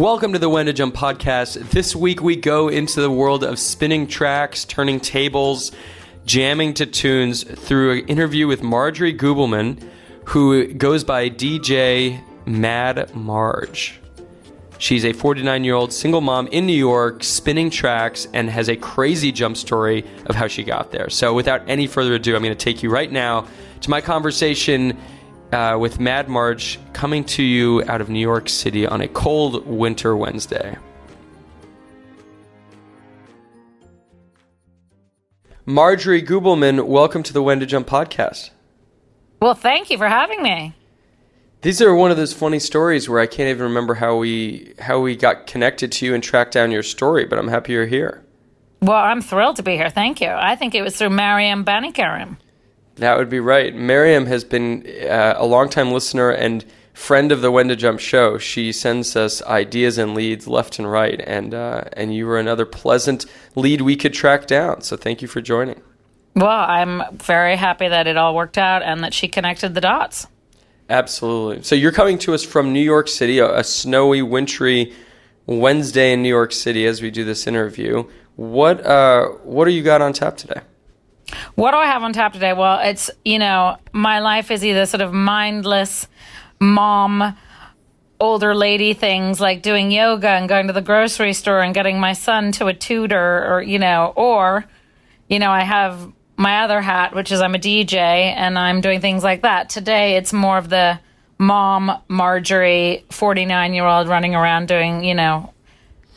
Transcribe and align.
Welcome 0.00 0.32
to 0.32 0.38
the 0.38 0.48
When 0.48 0.64
to 0.64 0.72
Jump 0.72 0.94
podcast. 0.94 1.72
This 1.72 1.94
week 1.94 2.22
we 2.22 2.34
go 2.34 2.68
into 2.68 3.02
the 3.02 3.10
world 3.10 3.44
of 3.44 3.58
spinning 3.58 4.06
tracks, 4.06 4.64
turning 4.64 4.98
tables, 4.98 5.72
jamming 6.24 6.72
to 6.74 6.86
tunes 6.86 7.42
through 7.44 7.98
an 7.98 8.06
interview 8.06 8.46
with 8.46 8.62
Marjorie 8.62 9.12
Gubelman, 9.12 9.86
who 10.24 10.72
goes 10.72 11.04
by 11.04 11.28
DJ 11.28 12.18
Mad 12.46 13.14
Marge. 13.14 14.00
She's 14.78 15.04
a 15.04 15.12
49 15.12 15.64
year 15.64 15.74
old 15.74 15.92
single 15.92 16.22
mom 16.22 16.46
in 16.46 16.64
New 16.64 16.72
York, 16.72 17.22
spinning 17.22 17.68
tracks, 17.68 18.26
and 18.32 18.48
has 18.48 18.70
a 18.70 18.76
crazy 18.76 19.30
jump 19.30 19.58
story 19.58 20.06
of 20.24 20.34
how 20.34 20.46
she 20.46 20.62
got 20.62 20.92
there. 20.92 21.10
So, 21.10 21.34
without 21.34 21.60
any 21.68 21.86
further 21.86 22.14
ado, 22.14 22.34
I'm 22.34 22.42
going 22.42 22.56
to 22.56 22.64
take 22.64 22.82
you 22.82 22.88
right 22.88 23.12
now 23.12 23.46
to 23.82 23.90
my 23.90 24.00
conversation 24.00 24.96
uh, 25.52 25.76
with 25.78 26.00
Mad 26.00 26.28
Marge 26.28 26.78
coming 26.92 27.24
to 27.24 27.42
you 27.42 27.82
out 27.86 28.00
of 28.00 28.08
New 28.08 28.20
York 28.20 28.48
City 28.48 28.86
on 28.86 29.00
a 29.00 29.08
cold 29.08 29.66
winter 29.66 30.16
Wednesday. 30.16 30.76
Marjorie 35.66 36.22
Gubelman, 36.22 36.86
welcome 36.86 37.22
to 37.22 37.32
the 37.32 37.42
When 37.42 37.60
to 37.60 37.66
Jump 37.66 37.86
podcast. 37.86 38.50
Well, 39.40 39.54
thank 39.54 39.90
you 39.90 39.98
for 39.98 40.08
having 40.08 40.42
me. 40.42 40.74
These 41.62 41.82
are 41.82 41.94
one 41.94 42.10
of 42.10 42.16
those 42.16 42.32
funny 42.32 42.58
stories 42.58 43.08
where 43.08 43.20
I 43.20 43.26
can't 43.26 43.48
even 43.48 43.64
remember 43.64 43.94
how 43.94 44.16
we 44.16 44.74
how 44.78 44.98
we 45.00 45.14
got 45.14 45.46
connected 45.46 45.92
to 45.92 46.06
you 46.06 46.14
and 46.14 46.22
tracked 46.22 46.54
down 46.54 46.70
your 46.70 46.82
story, 46.82 47.26
but 47.26 47.38
I'm 47.38 47.48
happy 47.48 47.72
you're 47.72 47.86
here. 47.86 48.24
Well, 48.80 48.96
I'm 48.96 49.20
thrilled 49.20 49.56
to 49.56 49.62
be 49.62 49.76
here. 49.76 49.90
Thank 49.90 50.22
you. 50.22 50.28
I 50.28 50.56
think 50.56 50.74
it 50.74 50.80
was 50.82 50.96
through 50.96 51.10
Maryam 51.10 51.64
Banikarim. 51.64 52.38
That 52.96 53.16
would 53.16 53.30
be 53.30 53.40
right. 53.40 53.74
Miriam 53.74 54.26
has 54.26 54.44
been 54.44 54.86
uh, 55.08 55.34
a 55.36 55.46
longtime 55.46 55.90
listener 55.92 56.30
and 56.30 56.64
friend 56.92 57.32
of 57.32 57.40
the 57.40 57.50
When 57.50 57.68
to 57.68 57.76
Jump 57.76 57.98
show. 57.98 58.36
She 58.36 58.72
sends 58.72 59.16
us 59.16 59.42
ideas 59.42 59.96
and 59.96 60.14
leads 60.14 60.46
left 60.46 60.78
and 60.78 60.90
right, 60.90 61.20
and 61.26 61.54
uh, 61.54 61.84
and 61.94 62.14
you 62.14 62.26
were 62.26 62.38
another 62.38 62.66
pleasant 62.66 63.26
lead 63.54 63.80
we 63.80 63.96
could 63.96 64.12
track 64.12 64.46
down. 64.46 64.82
So 64.82 64.96
thank 64.96 65.22
you 65.22 65.28
for 65.28 65.40
joining. 65.40 65.80
Well, 66.36 66.48
I'm 66.48 67.02
very 67.16 67.56
happy 67.56 67.88
that 67.88 68.06
it 68.06 68.16
all 68.16 68.34
worked 68.34 68.58
out 68.58 68.82
and 68.82 69.02
that 69.02 69.14
she 69.14 69.28
connected 69.28 69.74
the 69.74 69.80
dots. 69.80 70.26
Absolutely. 70.88 71.62
So 71.62 71.74
you're 71.74 71.92
coming 71.92 72.18
to 72.18 72.34
us 72.34 72.44
from 72.44 72.72
New 72.72 72.82
York 72.82 73.08
City, 73.08 73.38
a, 73.38 73.58
a 73.58 73.64
snowy, 73.64 74.22
wintry 74.22 74.92
Wednesday 75.46 76.12
in 76.12 76.22
New 76.22 76.28
York 76.28 76.52
City 76.52 76.86
as 76.86 77.00
we 77.02 77.10
do 77.10 77.24
this 77.24 77.46
interview. 77.46 78.08
What 78.36 78.84
uh, 78.84 79.28
what 79.42 79.64
do 79.64 79.70
you 79.70 79.82
got 79.82 80.02
on 80.02 80.12
tap 80.12 80.36
today? 80.36 80.60
What 81.54 81.72
do 81.72 81.78
I 81.78 81.86
have 81.86 82.02
on 82.02 82.12
tap 82.12 82.32
today? 82.32 82.52
Well, 82.52 82.80
it's, 82.82 83.10
you 83.24 83.38
know, 83.38 83.76
my 83.92 84.20
life 84.20 84.50
is 84.50 84.64
either 84.64 84.86
sort 84.86 85.00
of 85.00 85.12
mindless 85.12 86.06
mom, 86.60 87.36
older 88.18 88.54
lady 88.54 88.92
things 88.92 89.40
like 89.40 89.62
doing 89.62 89.90
yoga 89.90 90.28
and 90.28 90.48
going 90.48 90.66
to 90.66 90.72
the 90.72 90.82
grocery 90.82 91.32
store 91.32 91.60
and 91.60 91.74
getting 91.74 91.98
my 91.98 92.12
son 92.12 92.52
to 92.52 92.66
a 92.66 92.74
tutor 92.74 93.46
or, 93.46 93.62
you 93.62 93.78
know, 93.78 94.12
or, 94.16 94.64
you 95.28 95.38
know, 95.38 95.50
I 95.50 95.62
have 95.62 96.12
my 96.36 96.62
other 96.62 96.80
hat, 96.80 97.14
which 97.14 97.32
is 97.32 97.40
I'm 97.40 97.54
a 97.54 97.58
DJ 97.58 97.96
and 97.96 98.58
I'm 98.58 98.80
doing 98.80 99.00
things 99.00 99.22
like 99.22 99.42
that. 99.42 99.68
Today, 99.68 100.16
it's 100.16 100.32
more 100.32 100.58
of 100.58 100.68
the 100.68 100.98
mom, 101.38 101.92
Marjorie, 102.08 103.04
49 103.10 103.74
year 103.74 103.86
old 103.86 104.08
running 104.08 104.34
around 104.34 104.68
doing, 104.68 105.04
you 105.04 105.14
know, 105.14 105.52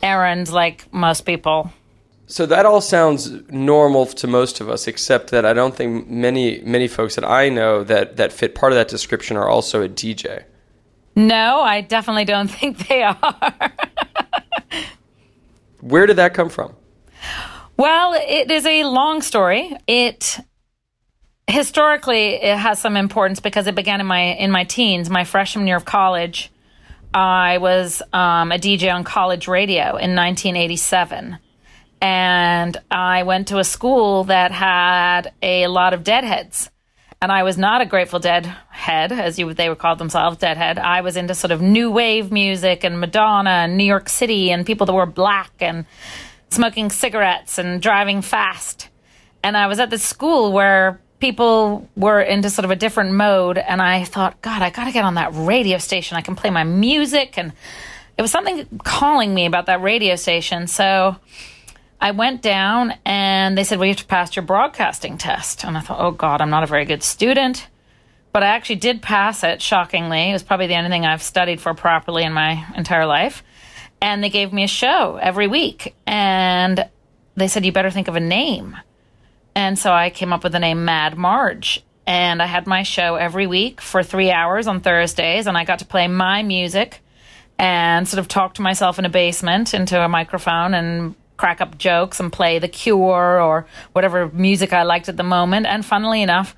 errands 0.02 0.52
like 0.52 0.92
most 0.92 1.22
people. 1.22 1.72
So 2.26 2.46
that 2.46 2.64
all 2.64 2.80
sounds 2.80 3.30
normal 3.50 4.06
to 4.06 4.26
most 4.26 4.60
of 4.60 4.70
us, 4.70 4.86
except 4.86 5.30
that 5.30 5.44
I 5.44 5.52
don't 5.52 5.74
think 5.74 6.08
many 6.08 6.60
many 6.62 6.88
folks 6.88 7.16
that 7.16 7.24
I 7.24 7.50
know 7.50 7.84
that 7.84 8.16
that 8.16 8.32
fit 8.32 8.54
part 8.54 8.72
of 8.72 8.76
that 8.76 8.88
description 8.88 9.36
are 9.36 9.48
also 9.48 9.82
a 9.82 9.88
DJ. 9.88 10.44
No, 11.14 11.60
I 11.60 11.82
definitely 11.82 12.24
don't 12.24 12.48
think 12.60 12.88
they 12.88 13.02
are. 13.02 13.72
Where 15.80 16.06
did 16.06 16.16
that 16.16 16.32
come 16.32 16.48
from? 16.48 16.74
Well, 17.76 18.14
it 18.14 18.50
is 18.50 18.64
a 18.64 18.84
long 18.84 19.20
story. 19.20 19.76
It 19.86 20.38
historically 21.46 22.36
it 22.36 22.56
has 22.56 22.80
some 22.80 22.96
importance 22.96 23.40
because 23.40 23.66
it 23.66 23.74
began 23.74 24.00
in 24.00 24.06
my 24.06 24.20
in 24.20 24.50
my 24.50 24.64
teens, 24.64 25.10
my 25.10 25.24
freshman 25.24 25.66
year 25.66 25.76
of 25.76 25.84
college. 25.84 26.50
I 27.12 27.58
was 27.58 28.02
um, 28.12 28.50
a 28.50 28.56
DJ 28.56 28.92
on 28.92 29.04
college 29.04 29.46
radio 29.46 29.82
in 29.82 30.16
1987 30.16 31.38
and 32.04 32.76
I 32.90 33.22
went 33.22 33.48
to 33.48 33.58
a 33.58 33.64
school 33.64 34.24
that 34.24 34.52
had 34.52 35.32
a 35.40 35.68
lot 35.68 35.94
of 35.94 36.04
deadheads. 36.04 36.68
And 37.22 37.32
I 37.32 37.44
was 37.44 37.56
not 37.56 37.80
a 37.80 37.86
Grateful 37.86 38.18
Dead 38.18 38.44
head, 38.68 39.10
as 39.10 39.38
you 39.38 39.54
they 39.54 39.70
would 39.70 39.78
call 39.78 39.96
themselves, 39.96 40.36
deadhead. 40.36 40.78
I 40.78 41.00
was 41.00 41.16
into 41.16 41.34
sort 41.34 41.50
of 41.50 41.62
new 41.62 41.90
wave 41.90 42.30
music 42.30 42.84
and 42.84 43.00
Madonna 43.00 43.48
and 43.48 43.78
New 43.78 43.84
York 43.84 44.10
City 44.10 44.50
and 44.50 44.66
people 44.66 44.84
that 44.84 44.92
were 44.92 45.06
black 45.06 45.50
and 45.60 45.86
smoking 46.50 46.90
cigarettes 46.90 47.56
and 47.56 47.80
driving 47.80 48.20
fast. 48.20 48.90
And 49.42 49.56
I 49.56 49.66
was 49.66 49.80
at 49.80 49.88
this 49.88 50.02
school 50.02 50.52
where 50.52 51.00
people 51.20 51.88
were 51.96 52.20
into 52.20 52.50
sort 52.50 52.66
of 52.66 52.70
a 52.70 52.76
different 52.76 53.12
mode. 53.12 53.56
And 53.56 53.80
I 53.80 54.04
thought, 54.04 54.42
God, 54.42 54.60
I 54.60 54.68
got 54.68 54.84
to 54.84 54.92
get 54.92 55.06
on 55.06 55.14
that 55.14 55.30
radio 55.32 55.78
station. 55.78 56.18
I 56.18 56.20
can 56.20 56.36
play 56.36 56.50
my 56.50 56.64
music. 56.64 57.38
And 57.38 57.54
it 58.18 58.20
was 58.20 58.30
something 58.30 58.66
calling 58.84 59.32
me 59.32 59.46
about 59.46 59.64
that 59.66 59.80
radio 59.80 60.16
station. 60.16 60.66
So 60.66 61.16
I 62.00 62.10
went 62.10 62.42
down 62.42 62.94
and 63.04 63.56
they 63.56 63.64
said, 63.64 63.78
Well, 63.78 63.86
you 63.86 63.92
have 63.92 64.00
to 64.00 64.06
pass 64.06 64.36
your 64.36 64.44
broadcasting 64.44 65.18
test. 65.18 65.64
And 65.64 65.76
I 65.76 65.80
thought, 65.80 66.00
Oh, 66.00 66.10
God, 66.10 66.40
I'm 66.40 66.50
not 66.50 66.62
a 66.62 66.66
very 66.66 66.84
good 66.84 67.02
student. 67.02 67.68
But 68.32 68.42
I 68.42 68.48
actually 68.48 68.76
did 68.76 69.00
pass 69.00 69.44
it, 69.44 69.62
shockingly. 69.62 70.30
It 70.30 70.32
was 70.32 70.42
probably 70.42 70.66
the 70.66 70.76
only 70.76 70.90
thing 70.90 71.06
I've 71.06 71.22
studied 71.22 71.60
for 71.60 71.72
properly 71.72 72.24
in 72.24 72.32
my 72.32 72.66
entire 72.76 73.06
life. 73.06 73.44
And 74.02 74.22
they 74.24 74.28
gave 74.28 74.52
me 74.52 74.64
a 74.64 74.68
show 74.68 75.16
every 75.16 75.46
week. 75.46 75.94
And 76.06 76.88
they 77.36 77.48
said, 77.48 77.64
You 77.64 77.72
better 77.72 77.90
think 77.90 78.08
of 78.08 78.16
a 78.16 78.20
name. 78.20 78.76
And 79.54 79.78
so 79.78 79.92
I 79.92 80.10
came 80.10 80.32
up 80.32 80.42
with 80.42 80.52
the 80.52 80.58
name 80.58 80.84
Mad 80.84 81.16
Marge. 81.16 81.84
And 82.06 82.42
I 82.42 82.46
had 82.46 82.66
my 82.66 82.82
show 82.82 83.14
every 83.14 83.46
week 83.46 83.80
for 83.80 84.02
three 84.02 84.30
hours 84.30 84.66
on 84.66 84.80
Thursdays. 84.80 85.46
And 85.46 85.56
I 85.56 85.64
got 85.64 85.78
to 85.78 85.86
play 85.86 86.06
my 86.08 86.42
music 86.42 87.00
and 87.58 88.06
sort 88.06 88.18
of 88.18 88.28
talk 88.28 88.54
to 88.54 88.62
myself 88.62 88.98
in 88.98 89.04
a 89.04 89.08
basement 89.08 89.74
into 89.74 90.00
a 90.00 90.08
microphone 90.08 90.74
and 90.74 91.14
crack 91.36 91.60
up 91.60 91.78
jokes 91.78 92.20
and 92.20 92.32
play 92.32 92.58
The 92.58 92.68
Cure 92.68 93.40
or 93.40 93.66
whatever 93.92 94.28
music 94.28 94.72
I 94.72 94.82
liked 94.82 95.08
at 95.08 95.16
the 95.16 95.22
moment. 95.22 95.66
And 95.66 95.84
funnily 95.84 96.22
enough, 96.22 96.56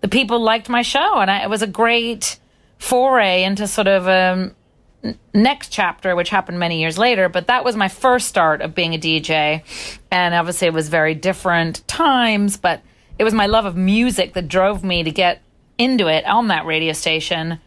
the 0.00 0.08
people 0.08 0.40
liked 0.40 0.68
my 0.68 0.82
show, 0.82 1.18
and 1.18 1.30
I, 1.30 1.42
it 1.42 1.50
was 1.50 1.62
a 1.62 1.66
great 1.66 2.38
foray 2.78 3.42
into 3.42 3.66
sort 3.66 3.88
of 3.88 4.06
um, 4.06 4.54
a 5.02 5.14
next 5.34 5.70
chapter, 5.70 6.14
which 6.14 6.30
happened 6.30 6.58
many 6.58 6.80
years 6.80 6.98
later. 6.98 7.28
But 7.28 7.48
that 7.48 7.64
was 7.64 7.76
my 7.76 7.88
first 7.88 8.28
start 8.28 8.60
of 8.60 8.74
being 8.74 8.94
a 8.94 8.98
DJ, 8.98 9.62
and 10.10 10.34
obviously 10.34 10.68
it 10.68 10.74
was 10.74 10.88
very 10.88 11.14
different 11.14 11.86
times, 11.88 12.56
but 12.56 12.82
it 13.18 13.24
was 13.24 13.34
my 13.34 13.46
love 13.46 13.64
of 13.64 13.76
music 13.76 14.34
that 14.34 14.48
drove 14.48 14.84
me 14.84 15.02
to 15.02 15.10
get 15.10 15.42
into 15.76 16.08
it 16.08 16.24
on 16.24 16.48
that 16.48 16.66
radio 16.66 16.92
station 16.92 17.60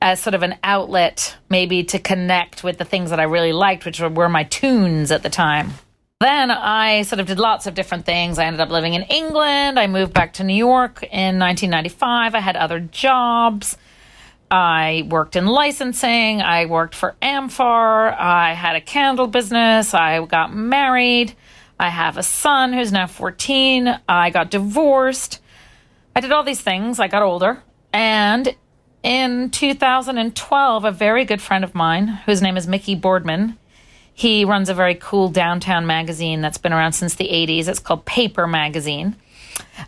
as 0.00 0.20
sort 0.20 0.34
of 0.34 0.42
an 0.42 0.56
outlet, 0.62 1.36
maybe 1.48 1.82
to 1.82 1.98
connect 1.98 2.62
with 2.62 2.78
the 2.78 2.84
things 2.84 3.10
that 3.10 3.20
I 3.20 3.24
really 3.24 3.52
liked, 3.52 3.84
which 3.84 4.00
were 4.00 4.28
my 4.28 4.44
tunes 4.44 5.10
at 5.10 5.22
the 5.22 5.30
time. 5.30 5.72
Then 6.20 6.50
I 6.50 7.02
sort 7.02 7.20
of 7.20 7.26
did 7.26 7.38
lots 7.38 7.66
of 7.66 7.74
different 7.74 8.06
things. 8.06 8.38
I 8.38 8.46
ended 8.46 8.62
up 8.62 8.70
living 8.70 8.94
in 8.94 9.02
England. 9.02 9.78
I 9.78 9.86
moved 9.86 10.14
back 10.14 10.32
to 10.34 10.44
New 10.44 10.54
York 10.54 11.02
in 11.02 11.38
1995. 11.38 12.34
I 12.34 12.38
had 12.38 12.56
other 12.56 12.80
jobs. 12.80 13.76
I 14.50 15.06
worked 15.10 15.36
in 15.36 15.44
licensing. 15.44 16.40
I 16.40 16.64
worked 16.64 16.94
for 16.94 17.16
amfAR. 17.20 18.18
I 18.18 18.54
had 18.54 18.76
a 18.76 18.80
candle 18.80 19.26
business. 19.26 19.92
I 19.92 20.24
got 20.24 20.54
married. 20.54 21.34
I 21.78 21.90
have 21.90 22.16
a 22.16 22.22
son 22.22 22.72
who's 22.72 22.92
now 22.92 23.06
14. 23.06 24.00
I 24.08 24.30
got 24.30 24.50
divorced. 24.50 25.42
I 26.14 26.20
did 26.20 26.32
all 26.32 26.44
these 26.44 26.62
things. 26.62 26.98
I 26.98 27.08
got 27.08 27.20
older. 27.20 27.62
And 27.92 28.56
in 29.02 29.50
2012, 29.50 30.84
a 30.86 30.90
very 30.90 31.26
good 31.26 31.42
friend 31.42 31.62
of 31.62 31.74
mine, 31.74 32.08
whose 32.24 32.40
name 32.40 32.56
is 32.56 32.66
Mickey 32.66 32.94
Boardman, 32.94 33.58
He 34.18 34.46
runs 34.46 34.70
a 34.70 34.74
very 34.74 34.94
cool 34.94 35.28
downtown 35.28 35.86
magazine 35.86 36.40
that's 36.40 36.56
been 36.56 36.72
around 36.72 36.94
since 36.94 37.16
the 37.16 37.28
80s. 37.28 37.68
It's 37.68 37.78
called 37.78 38.06
Paper 38.06 38.46
Magazine. 38.46 39.14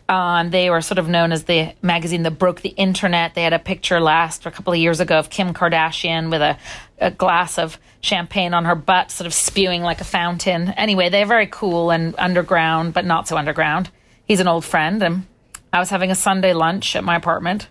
Um, 0.07 0.51
they 0.51 0.69
were 0.69 0.83
sort 0.83 0.99
of 0.99 1.09
known 1.09 1.33
as 1.33 1.45
the 1.45 1.73
magazine 1.81 2.25
that 2.25 2.33
broke 2.33 2.61
the 2.61 2.69
internet. 2.69 3.35
They 3.35 3.43
had 3.43 3.55
a 3.55 3.59
picture 3.59 4.01
last 4.01 4.45
a 4.45 4.51
couple 4.51 4.75
of 4.75 4.79
years 4.79 5.01
ago 5.01 5.19
of 5.19 5.31
Kim 5.31 5.55
Kardashian 5.55 6.31
with 6.31 6.43
a, 6.43 6.59
a 6.99 7.11
glass 7.11 7.59
of 7.59 7.79
champagne 8.03 8.53
on 8.53 8.67
her 8.67 8.75
butt, 8.75 9.11
sort 9.11 9.27
of 9.27 9.33
spewing 9.33 9.81
like 9.81 10.03
a 10.03 10.05
fountain. 10.05 10.75
Anyway, 10.77 11.09
they're 11.09 11.25
very 11.25 11.47
cool 11.47 11.91
and 11.91 12.15
underground, 12.19 12.93
but 12.93 13.07
not 13.07 13.27
so 13.29 13.39
underground. 13.39 13.89
He's 14.27 14.41
an 14.41 14.49
old 14.49 14.67
friend, 14.67 15.03
and 15.03 15.27
I 15.73 15.79
was 15.79 15.89
having 15.89 16.11
a 16.11 16.15
Sunday 16.15 16.53
lunch 16.53 16.97
at 16.97 17.03
my 17.03 17.17
apartment 17.17 17.69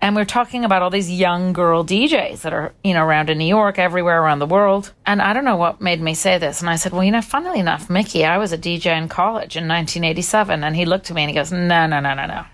and 0.00 0.14
we 0.14 0.22
are 0.22 0.26
talking 0.26 0.64
about 0.64 0.82
all 0.82 0.90
these 0.90 1.10
young 1.10 1.52
girl 1.52 1.84
DJs 1.84 2.42
that 2.42 2.52
are, 2.52 2.72
you 2.84 2.94
know, 2.94 3.04
around 3.04 3.30
in 3.30 3.38
New 3.38 3.46
York, 3.46 3.78
everywhere 3.80 4.22
around 4.22 4.38
the 4.38 4.46
world. 4.46 4.92
And 5.04 5.20
I 5.20 5.32
don't 5.32 5.44
know 5.44 5.56
what 5.56 5.80
made 5.80 6.00
me 6.00 6.14
say 6.14 6.38
this. 6.38 6.60
And 6.60 6.70
I 6.70 6.76
said, 6.76 6.92
well, 6.92 7.02
you 7.02 7.10
know, 7.10 7.20
funnily 7.20 7.58
enough, 7.58 7.90
Mickey, 7.90 8.24
I 8.24 8.38
was 8.38 8.52
a 8.52 8.58
DJ 8.58 8.96
in 8.96 9.08
college 9.08 9.56
in 9.56 9.66
1987. 9.66 10.62
And 10.62 10.76
he 10.76 10.84
looked 10.84 11.10
at 11.10 11.16
me 11.16 11.22
and 11.22 11.30
he 11.30 11.34
goes, 11.34 11.50
no, 11.50 11.86
no, 11.86 11.98
no, 11.98 12.14
no, 12.14 12.26
no. 12.26 12.44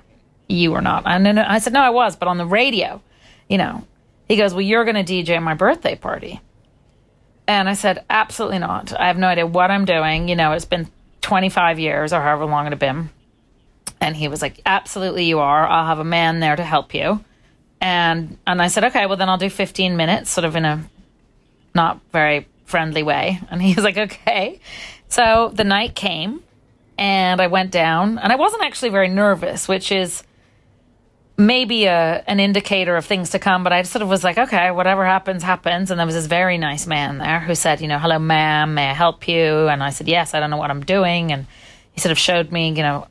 You 0.49 0.73
were 0.73 0.81
not. 0.81 1.03
And 1.07 1.27
then 1.27 1.39
I 1.39 1.59
said, 1.59 1.75
no, 1.75 1.83
I 1.83 1.91
was, 1.91 2.17
but 2.17 2.29
on 2.29 2.39
the 2.39 2.47
radio, 2.47 3.03
you 3.49 3.59
know. 3.59 3.85
He 4.27 4.37
goes, 4.37 4.55
well, 4.55 4.63
you're 4.63 4.85
going 4.85 5.05
to 5.05 5.13
DJ 5.13 5.43
my 5.43 5.53
birthday 5.53 5.97
party. 5.97 6.41
And 7.47 7.69
I 7.69 7.75
said, 7.75 8.07
absolutely 8.09 8.59
not. 8.59 8.99
I 8.99 9.09
have 9.09 9.19
no 9.19 9.27
idea 9.27 9.47
what 9.47 9.71
I'm 9.71 9.85
doing. 9.85 10.31
You 10.31 10.37
know, 10.37 10.53
it's 10.53 10.65
been 10.65 10.89
25 11.21 11.79
years 11.79 12.15
or 12.15 12.23
however 12.23 12.47
long 12.47 12.67
it 12.67 12.71
had 12.71 12.79
been. 12.79 13.11
And 14.01 14.17
he 14.17 14.29
was 14.29 14.41
like, 14.41 14.63
absolutely, 14.65 15.25
you 15.25 15.41
are. 15.41 15.67
I'll 15.67 15.87
have 15.87 15.99
a 15.99 16.05
man 16.05 16.41
there 16.41 16.57
to 16.57 16.65
help 16.65 16.95
you 16.95 17.23
and 17.81 18.39
and 18.47 18.63
I 18.63 18.69
said, 18.69 18.85
okay, 18.85 19.07
well 19.07 19.17
then 19.17 19.29
I'll 19.29 19.39
do 19.39 19.51
15 19.51 19.97
minutes, 19.97 20.31
sort 20.31 20.45
of 20.45 20.57
in 20.57 20.65
a 20.65 20.85
not 21.75 22.01
very 22.13 22.47
friendly 22.65 23.03
way. 23.03 23.41
And 23.51 23.61
he 23.61 23.75
was 23.77 23.85
like, 23.85 23.99
okay. 23.99 24.61
So 25.09 25.51
the 25.55 25.65
night 25.65 25.95
came, 25.95 26.43
and 26.99 27.41
I 27.41 27.47
went 27.47 27.71
down, 27.71 28.19
and 28.19 28.33
I 28.33 28.37
wasn't 28.37 28.65
actually 28.65 28.91
very 28.91 29.09
nervous, 29.09 29.69
which 29.69 29.93
is 29.93 30.23
maybe 31.37 31.87
a 31.87 32.23
an 32.27 32.39
indicator 32.39 32.97
of 32.97 33.05
things 33.05 33.31
to 33.31 33.39
come. 33.39 33.65
But 33.65 33.73
I 33.73 33.83
sort 33.83 34.03
of 34.03 34.09
was 34.09 34.25
like, 34.25 34.39
okay, 34.39 34.71
whatever 34.71 35.05
happens, 35.05 35.43
happens. 35.43 35.91
And 35.91 35.99
there 35.99 36.07
was 36.07 36.15
this 36.15 36.27
very 36.27 36.59
nice 36.59 36.87
man 36.87 37.19
there 37.19 37.41
who 37.41 37.55
said, 37.55 37.81
you 37.81 37.89
know, 37.89 37.99
hello, 37.99 38.19
ma'am, 38.19 38.75
may 38.75 38.91
I 38.91 38.95
help 38.95 39.29
you? 39.29 39.69
And 39.69 39.83
I 39.83 39.91
said, 39.91 40.09
yes, 40.09 40.35
I 40.35 40.41
don't 40.41 40.51
know 40.51 40.57
what 40.57 40.71
I'm 40.71 40.85
doing. 40.85 41.33
And 41.33 41.47
he 41.93 42.01
sort 42.01 42.13
of 42.13 42.19
showed 42.19 42.51
me, 42.53 42.69
you 42.69 42.83
know, 42.83 43.07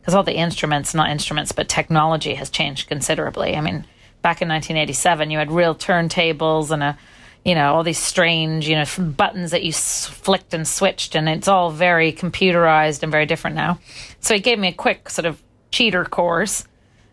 because 0.00 0.14
all 0.14 0.22
the 0.22 0.36
instruments, 0.36 0.94
not 0.94 1.10
instruments, 1.10 1.52
but 1.52 1.68
technology 1.68 2.34
has 2.34 2.50
changed 2.50 2.88
considerably. 2.88 3.56
I 3.56 3.60
mean 3.60 3.84
back 4.22 4.42
in 4.42 4.48
1987, 4.48 5.30
you 5.30 5.38
had 5.38 5.50
real 5.50 5.74
turntables 5.74 6.70
and 6.70 6.82
a, 6.82 6.98
you 7.44 7.54
know, 7.54 7.74
all 7.74 7.82
these 7.82 7.98
strange, 7.98 8.68
you 8.68 8.76
know, 8.76 8.84
buttons 8.98 9.52
that 9.52 9.62
you 9.62 9.72
flicked 9.72 10.54
and 10.54 10.66
switched, 10.66 11.14
and 11.14 11.28
it's 11.28 11.48
all 11.48 11.70
very 11.70 12.12
computerized 12.12 13.02
and 13.02 13.12
very 13.12 13.26
different 13.26 13.56
now. 13.56 13.78
So 14.20 14.34
he 14.34 14.40
gave 14.40 14.58
me 14.58 14.68
a 14.68 14.72
quick 14.72 15.08
sort 15.10 15.26
of 15.26 15.42
cheater 15.70 16.04
course, 16.04 16.66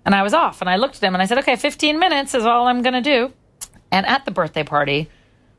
and 0.05 0.15
I 0.15 0.23
was 0.23 0.33
off. 0.33 0.61
And 0.61 0.69
I 0.69 0.75
looked 0.75 0.97
at 0.97 1.03
him 1.03 1.13
and 1.13 1.21
I 1.21 1.25
said, 1.25 1.37
"Okay, 1.39 1.55
15 1.55 1.99
minutes 1.99 2.33
is 2.33 2.45
all 2.45 2.67
I'm 2.67 2.81
going 2.81 2.93
to 2.93 3.01
do." 3.01 3.33
And 3.91 4.05
at 4.05 4.25
the 4.25 4.31
birthday 4.31 4.63
party, 4.63 5.09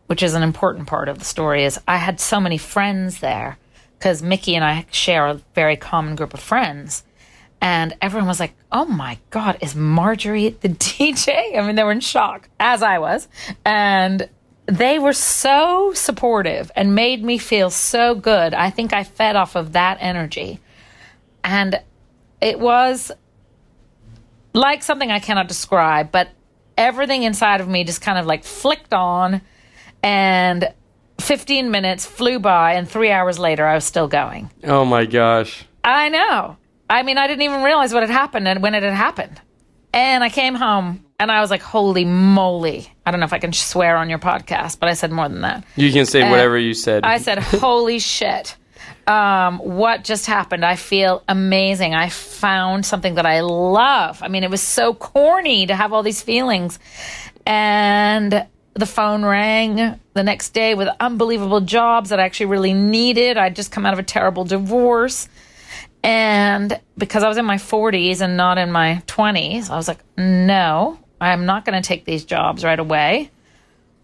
which 0.07 0.23
is 0.23 0.35
an 0.35 0.43
important 0.43 0.87
part 0.87 1.09
of 1.09 1.19
the 1.19 1.25
story, 1.25 1.65
is 1.65 1.81
I 1.87 1.97
had 1.97 2.21
so 2.21 2.41
many 2.41 2.59
friends 2.59 3.21
there 3.21 3.59
because 3.99 4.23
Mickey 4.23 4.55
and 4.55 4.65
I 4.65 4.87
share 4.91 5.27
a 5.27 5.41
very 5.55 5.77
common 5.77 6.17
group 6.17 6.35
of 6.35 6.41
friends 6.41 7.03
and 7.61 7.97
everyone 8.01 8.29
was 8.29 8.41
like, 8.41 8.55
oh 8.71 8.85
my 8.85 9.19
God, 9.31 9.59
is 9.61 9.75
Marjorie 9.75 10.51
the 10.51 10.69
DJ? 10.69 11.57
I 11.57 11.67
mean, 11.67 11.77
they 11.77 11.85
were 11.85 11.93
in 11.93 12.01
shock, 12.01 12.49
as 12.61 12.83
I 12.83 12.99
was. 12.99 13.29
And 13.65 14.29
they 14.67 14.99
were 14.99 15.13
so 15.13 15.93
supportive 15.95 16.71
and 16.75 16.95
made 16.95 17.25
me 17.25 17.39
feel 17.39 17.71
so 17.71 18.15
good. 18.15 18.53
I 18.53 18.71
think 18.71 18.93
I 18.93 19.05
fed 19.05 19.37
off 19.37 19.55
of 19.57 19.73
that 19.73 19.99
energy. 20.01 20.61
And 21.45 21.81
it 22.41 22.59
was 22.59 23.13
like 24.53 24.83
something 24.83 25.11
I 25.11 25.21
cannot 25.21 25.49
describe, 25.49 26.11
but 26.11 26.29
everything 26.77 27.23
inside 27.23 27.61
of 27.61 27.69
me 27.69 27.85
just 27.85 28.01
kind 28.01 28.19
of 28.19 28.27
like 28.27 28.45
flicked 28.45 28.93
on. 28.93 29.41
And 30.03 30.73
15 31.21 31.71
minutes 31.71 32.05
flew 32.05 32.39
by, 32.39 32.75
and 32.75 32.89
three 32.89 33.11
hours 33.11 33.39
later, 33.39 33.67
I 33.67 33.75
was 33.75 33.85
still 33.85 34.09
going. 34.09 34.51
Oh 34.65 34.85
my 34.85 35.07
gosh. 35.07 35.65
I 35.83 36.09
know. 36.09 36.57
I 36.89 37.03
mean, 37.03 37.19
I 37.19 37.27
didn't 37.27 37.43
even 37.43 37.63
realize 37.63 37.93
what 37.93 38.03
had 38.03 38.11
happened 38.11 38.47
and 38.47 38.63
when 38.63 38.75
it 38.75 38.83
had 38.83 38.95
happened. 38.95 39.41
And 39.93 40.23
I 40.23 40.29
came 40.29 40.55
home 40.55 41.05
and 41.19 41.33
I 41.33 41.41
was 41.41 41.51
like, 41.51 41.63
holy 41.63 42.05
moly. 42.05 42.93
I 43.05 43.11
don't 43.11 43.21
know 43.21 43.27
if 43.27 43.33
I 43.33 43.39
can 43.39 43.53
swear 43.53 43.97
on 43.97 44.11
your 44.11 44.19
podcast, 44.19 44.79
but 44.79 44.89
I 44.89 44.95
said 44.95 45.11
more 45.11 45.29
than 45.29 45.41
that. 45.41 45.65
You 45.75 45.93
can 45.93 46.07
say 46.07 46.23
and 46.23 46.31
whatever 46.31 46.59
you 46.59 46.75
said. 46.75 47.05
I 47.05 47.19
said, 47.19 47.39
holy 47.39 47.99
shit. 47.99 48.57
Um, 49.07 49.59
what 49.59 50.05
just 50.05 50.27
happened? 50.27 50.65
I 50.65 50.77
feel 50.77 51.23
amazing. 51.29 51.95
I 51.95 52.09
found 52.09 52.85
something 52.85 53.15
that 53.15 53.27
I 53.27 53.41
love. 53.41 54.23
I 54.23 54.29
mean, 54.29 54.45
it 54.45 54.51
was 54.51 54.61
so 54.61 54.95
corny 54.95 55.67
to 55.67 55.75
have 55.75 55.93
all 55.93 56.03
these 56.03 56.21
feelings. 56.21 56.79
And 57.47 58.47
the 58.75 58.87
phone 58.87 59.25
rang 59.25 59.99
the 60.13 60.23
next 60.23 60.51
day 60.51 60.75
with 60.75 60.89
unbelievable 61.01 61.63
jobs 61.63 62.11
that 62.11 62.21
I 62.21 62.25
actually 62.25 62.47
really 62.47 62.75
needed. 62.75 63.39
I'd 63.39 63.57
just 63.57 63.73
come 63.73 63.87
out 63.87 63.95
of 63.95 63.99
a 63.99 64.03
terrible 64.03 64.45
divorce. 64.45 65.29
And 66.07 66.81
because 66.97 67.25
I 67.25 67.29
was 67.29 67.37
in 67.37 67.45
my 67.45 67.57
40s 67.57 68.21
and 68.21 68.37
not 68.37 68.59
in 68.59 68.71
my 68.71 69.03
20s, 69.09 69.71
I 69.71 69.75
was 69.75 69.89
like, 69.89 69.99
no, 70.17 71.01
I'm 71.21 71.47
not 71.47 71.65
going 71.65 71.83
to 71.83 71.87
take 71.87 72.05
these 72.05 72.25
jobs 72.25 72.63
right 72.63 72.79
away. 72.79 73.33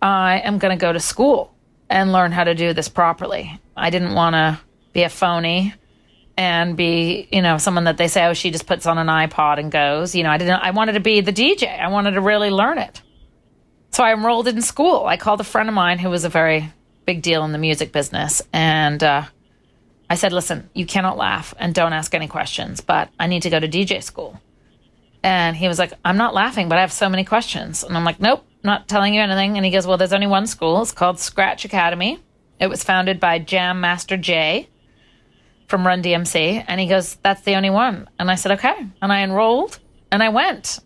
I 0.03 0.41
am 0.41 0.59
going 0.59 0.77
to 0.77 0.81
go 0.81 0.93
to 0.93 0.99
school 0.99 1.55
and 1.89 2.13
learn 2.13 2.33
how 2.33 2.43
to 2.43 2.57
do 2.57 2.73
this 2.73 2.89
properly. 2.89 3.57
I 3.77 3.91
didn't 3.91 4.15
want 4.15 4.35
to 4.35 4.59
be 4.93 5.05
a 5.05 5.09
phony 5.09 5.75
and 6.37 6.77
be, 6.77 7.29
you 7.31 7.41
know, 7.41 7.59
someone 7.59 7.85
that 7.85 7.99
they 7.99 8.09
say, 8.09 8.27
oh, 8.27 8.35
she 8.35 8.51
just 8.51 8.67
puts 8.67 8.85
on 8.85 8.99
an 8.99 9.07
iPod 9.07 9.61
and 9.61 9.71
goes. 9.71 10.13
You 10.13 10.25
know, 10.25 10.31
I 10.31 10.39
didn't, 10.39 10.61
I 10.61 10.73
wanted 10.73 10.95
to 10.95 11.01
be 11.01 11.21
the 11.21 11.33
DJ. 11.33 11.69
I 11.79 11.87
wanted 11.87 12.13
to 12.13 12.21
really 12.21 12.51
learn 12.51 12.79
it. 12.79 13.01
So 13.93 14.03
I 14.03 14.13
enrolled 14.13 14.49
in 14.49 14.61
school. 14.61 15.07
I 15.07 15.19
called 15.19 15.41
a 15.41 15.45
friend 15.45 15.69
of 15.69 15.75
mine 15.77 16.01
who 16.01 16.11
was 16.11 16.25
a 16.25 16.29
very 16.29 16.69
big 17.07 17.23
deal 17.23 17.45
in 17.45 17.53
the 17.53 17.59
music 17.59 17.93
business 17.93 18.43
and, 18.53 19.01
uh, 19.05 19.23
I 20.13 20.15
said, 20.15 20.35
listen, 20.35 20.69
you 20.75 20.85
cannot 20.85 21.17
laugh 21.17 21.55
and 21.59 21.75
don't 21.75 21.95
ask 21.95 22.15
any 22.15 22.29
questions, 22.29 22.83
but 22.83 23.09
I 23.19 23.29
need 23.29 23.41
to 23.45 23.49
go 23.49 23.59
to 23.59 23.67
DJ 23.67 24.03
school. 24.03 24.39
And 25.23 25.57
he 25.57 25.69
was 25.69 25.79
like, 25.79 25.95
I'm 26.05 26.19
not 26.19 26.35
laughing, 26.35 26.69
but 26.69 26.77
I 26.77 26.83
have 26.83 26.93
so 26.93 27.09
many 27.09 27.25
questions. 27.25 27.83
And 27.83 27.97
I'm 27.97 28.05
like, 28.05 28.21
nope, 28.21 28.45
not 28.63 28.89
telling 28.89 29.15
you 29.15 29.23
anything. 29.23 29.57
And 29.57 29.65
he 29.65 29.73
goes, 29.73 29.87
well, 29.87 29.97
there's 29.97 30.13
only 30.13 30.27
one 30.27 30.47
school. 30.47 30.83
It's 30.83 30.93
called 30.93 31.19
Scratch 31.19 31.65
Academy. 31.65 32.19
It 32.61 32.67
was 32.67 32.85
founded 32.85 33.21
by 33.21 33.39
Jam 33.39 33.81
Master 33.81 34.19
Jay 34.19 34.69
from 35.67 35.87
Run 35.87 36.03
DMC. 36.03 36.63
And 36.69 36.79
he 36.79 36.89
goes, 36.89 37.15
that's 37.23 37.41
the 37.41 37.55
only 37.55 37.71
one. 37.71 38.07
And 38.19 38.31
I 38.31 38.35
said, 38.35 38.53
okay. 38.53 38.87
And 39.01 39.11
I 39.11 39.23
enrolled 39.23 39.79
and 40.11 40.23
I 40.23 40.29
went. 40.29 40.81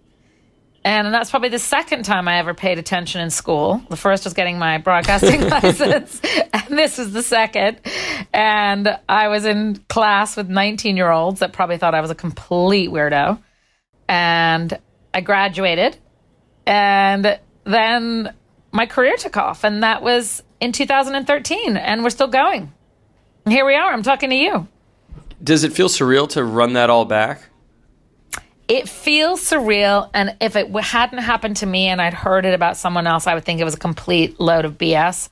And 0.87 1.13
that's 1.13 1.31
probably 1.31 1.49
the 1.49 1.59
second 1.59 2.05
time 2.05 2.29
I 2.29 2.39
ever 2.39 2.55
paid 2.55 2.79
attention 2.79 3.21
in 3.21 3.31
school. 3.31 3.83
The 3.91 3.97
first 3.97 4.23
was 4.23 4.35
getting 4.35 4.57
my 4.57 4.79
broadcasting 4.79 5.41
license, 5.49 6.21
and 6.53 6.79
this 6.79 6.99
was 6.99 7.13
the 7.13 7.25
second. 7.25 7.81
And 8.33 8.97
I 9.09 9.27
was 9.27 9.47
in 9.47 9.83
class 9.89 10.37
with 10.37 10.49
19 10.49 10.97
year 10.97 11.11
olds 11.11 11.41
that 11.41 11.53
probably 11.53 11.77
thought 11.77 11.97
I 11.97 12.01
was 12.01 12.13
a 12.13 12.15
complete 12.15 12.91
weirdo. 12.91 13.43
And 14.09 14.79
I 15.13 15.23
graduated, 15.23 15.99
and 16.65 17.37
then 17.65 18.33
my 18.71 18.87
career 18.87 19.17
took 19.17 19.37
off, 19.37 19.65
and 19.65 19.83
that 19.83 20.03
was 20.03 20.41
in 20.61 20.71
2013, 20.71 21.77
and 21.77 22.05
we're 22.05 22.11
still 22.11 22.29
going. 22.29 22.73
here 23.49 23.67
we 23.67 23.75
are. 23.75 23.93
I'm 23.93 24.05
talking 24.05 24.31
to 24.31 24.37
you. 24.37 24.69
Does 25.43 25.65
it 25.65 25.73
feel 25.73 25.89
surreal 25.89 26.29
to 26.29 26.45
run 26.45 26.75
that 26.75 26.91
all 26.91 27.05
back? 27.05 27.43
It 28.69 28.89
feels 28.89 29.41
surreal. 29.41 30.11
And 30.13 30.37
if 30.41 30.57
it 30.57 30.69
hadn't 30.75 31.19
happened 31.19 31.59
to 31.59 31.67
me 31.67 31.89
and 31.89 32.01
I'd 32.01 32.15
heard 32.15 32.47
it 32.47 32.55
about 32.55 32.77
someone 32.77 33.07
else, 33.07 33.27
I 33.27 33.35
would 33.35 33.45
think 33.45 33.61
it 33.61 33.65
was 33.65 33.75
a 33.75 33.79
complete 33.79 34.41
load 34.41 34.65
of 34.65 34.79
BS 34.79 35.29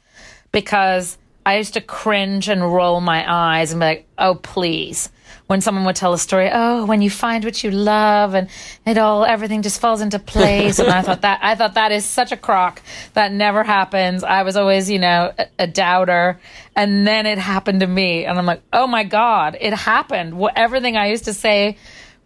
because 0.53 1.19
I 1.45 1.59
used 1.59 1.75
to 1.75 1.81
cringe 1.81 2.49
and 2.49 2.63
roll 2.63 3.01
my 3.01 3.25
eyes 3.31 3.73
and 3.73 3.81
be 3.81 3.87
like, 3.87 4.09
oh, 4.17 4.37
please. 4.37 5.11
When 5.47 5.61
someone 5.61 5.85
would 5.85 5.97
tell 5.97 6.15
a 6.15 6.19
story, 6.19 6.49
oh, 6.51 6.87
when 6.87 7.03
you 7.03 7.11
find 7.11 7.45
what 7.45 7.63
you 7.63 7.71
love 7.71 8.35
and 8.35 8.49
it 8.87 8.97
all, 8.97 9.27
everything 9.27 9.61
just 9.61 9.79
falls 9.79 10.01
into 10.01 10.19
place. 10.19 10.79
and 10.79 10.89
I 10.89 11.03
thought 11.03 11.21
that, 11.21 11.41
I 11.43 11.55
thought 11.55 11.75
that 11.75 11.93
is 11.93 12.07
such 12.07 12.33
a 12.33 12.37
crock. 12.37 12.81
That 13.13 13.31
never 13.31 13.63
happens. 13.63 14.25
I 14.25 14.43
was 14.43 14.57
always, 14.57 14.89
you 14.89 14.99
know, 14.99 15.35
a, 15.37 15.47
a 15.59 15.67
doubter. 15.67 16.41
And 16.75 17.07
then 17.07 17.27
it 17.27 17.37
happened 17.37 17.81
to 17.81 17.87
me. 17.87 18.25
And 18.25 18.39
I'm 18.39 18.47
like, 18.47 18.63
oh 18.73 18.87
my 18.87 19.05
God, 19.05 19.59
it 19.61 19.75
happened. 19.75 20.39
What, 20.39 20.55
everything 20.57 20.97
I 20.97 21.09
used 21.09 21.27
to 21.27 21.35
say 21.35 21.77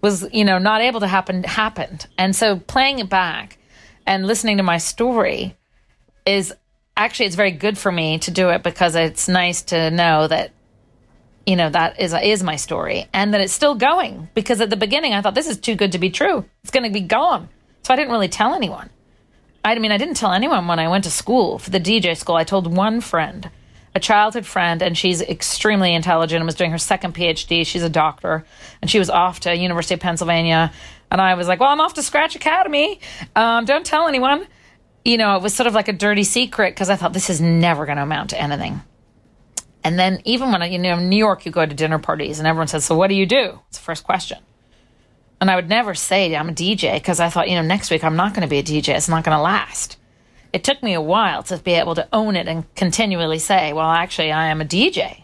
was 0.00 0.26
you 0.32 0.44
know 0.44 0.58
not 0.58 0.80
able 0.80 1.00
to 1.00 1.06
happen 1.06 1.44
happened. 1.44 2.06
And 2.16 2.34
so 2.34 2.58
playing 2.58 2.98
it 2.98 3.08
back 3.08 3.58
and 4.06 4.26
listening 4.26 4.58
to 4.58 4.62
my 4.62 4.78
story 4.78 5.56
is 6.26 6.52
actually 6.96 7.26
it's 7.26 7.36
very 7.36 7.50
good 7.50 7.78
for 7.78 7.90
me 7.90 8.18
to 8.20 8.30
do 8.30 8.50
it 8.50 8.62
because 8.62 8.94
it's 8.94 9.28
nice 9.28 9.62
to 9.62 9.90
know 9.90 10.26
that 10.26 10.52
you 11.46 11.56
know 11.56 11.70
that 11.70 12.00
is 12.00 12.14
is 12.14 12.42
my 12.42 12.56
story 12.56 13.06
and 13.12 13.34
that 13.34 13.40
it's 13.40 13.52
still 13.52 13.74
going. 13.74 14.28
Because 14.34 14.60
at 14.60 14.70
the 14.70 14.76
beginning 14.76 15.14
I 15.14 15.22
thought 15.22 15.34
this 15.34 15.48
is 15.48 15.58
too 15.58 15.74
good 15.74 15.92
to 15.92 15.98
be 15.98 16.10
true. 16.10 16.44
It's 16.62 16.70
going 16.70 16.84
to 16.84 16.92
be 16.92 17.06
gone. 17.06 17.48
So 17.82 17.94
I 17.94 17.96
didn't 17.96 18.12
really 18.12 18.28
tell 18.28 18.54
anyone. 18.54 18.90
I 19.64 19.78
mean 19.78 19.92
I 19.92 19.98
didn't 19.98 20.16
tell 20.16 20.32
anyone 20.32 20.66
when 20.66 20.78
I 20.78 20.88
went 20.88 21.04
to 21.04 21.10
school. 21.10 21.58
For 21.58 21.70
the 21.70 21.80
DJ 21.80 22.16
school 22.16 22.36
I 22.36 22.44
told 22.44 22.72
one 22.74 23.00
friend 23.00 23.50
a 23.94 24.00
childhood 24.00 24.46
friend, 24.46 24.82
and 24.82 24.96
she's 24.96 25.22
extremely 25.22 25.94
intelligent 25.94 26.40
and 26.40 26.46
was 26.46 26.54
doing 26.54 26.70
her 26.70 26.78
second 26.78 27.14
PhD. 27.14 27.66
She's 27.66 27.82
a 27.82 27.88
doctor, 27.88 28.44
and 28.80 28.90
she 28.90 28.98
was 28.98 29.10
off 29.10 29.40
to 29.40 29.54
University 29.54 29.94
of 29.94 30.00
Pennsylvania. 30.00 30.72
And 31.10 31.20
I 31.20 31.34
was 31.34 31.48
like, 31.48 31.60
"Well, 31.60 31.70
I'm 31.70 31.80
off 31.80 31.94
to 31.94 32.02
Scratch 32.02 32.36
Academy. 32.36 33.00
Um, 33.34 33.64
don't 33.64 33.86
tell 33.86 34.08
anyone." 34.08 34.46
You 35.04 35.16
know, 35.16 35.36
it 35.36 35.42
was 35.42 35.54
sort 35.54 35.66
of 35.66 35.74
like 35.74 35.88
a 35.88 35.92
dirty 35.92 36.24
secret 36.24 36.74
because 36.74 36.90
I 36.90 36.96
thought 36.96 37.12
this 37.12 37.30
is 37.30 37.40
never 37.40 37.86
going 37.86 37.96
to 37.96 38.02
amount 38.02 38.30
to 38.30 38.40
anything. 38.40 38.82
And 39.82 39.98
then 39.98 40.20
even 40.24 40.52
when 40.52 40.60
I, 40.60 40.66
you 40.66 40.78
know, 40.78 40.98
in 40.98 41.08
New 41.08 41.16
York, 41.16 41.46
you 41.46 41.52
go 41.52 41.64
to 41.64 41.74
dinner 41.74 41.98
parties 41.98 42.38
and 42.38 42.46
everyone 42.46 42.68
says, 42.68 42.84
"So 42.84 42.94
what 42.94 43.08
do 43.08 43.14
you 43.14 43.26
do?" 43.26 43.60
It's 43.68 43.78
the 43.78 43.84
first 43.84 44.04
question. 44.04 44.38
And 45.40 45.50
I 45.50 45.56
would 45.56 45.68
never 45.68 45.94
say 45.94 46.34
I'm 46.34 46.48
a 46.48 46.52
DJ 46.52 46.94
because 46.94 47.20
I 47.20 47.30
thought, 47.30 47.48
you 47.48 47.54
know, 47.54 47.62
next 47.62 47.90
week 47.90 48.02
I'm 48.02 48.16
not 48.16 48.34
going 48.34 48.42
to 48.42 48.48
be 48.48 48.58
a 48.58 48.62
DJ. 48.62 48.96
It's 48.96 49.08
not 49.08 49.24
going 49.24 49.36
to 49.36 49.42
last. 49.42 49.96
It 50.52 50.64
took 50.64 50.82
me 50.82 50.94
a 50.94 51.00
while 51.00 51.42
to 51.44 51.58
be 51.58 51.72
able 51.72 51.94
to 51.96 52.08
own 52.12 52.36
it 52.36 52.48
and 52.48 52.72
continually 52.74 53.38
say, 53.38 53.72
well, 53.72 53.90
actually, 53.90 54.32
I 54.32 54.46
am 54.46 54.60
a 54.60 54.64
DJ. 54.64 55.22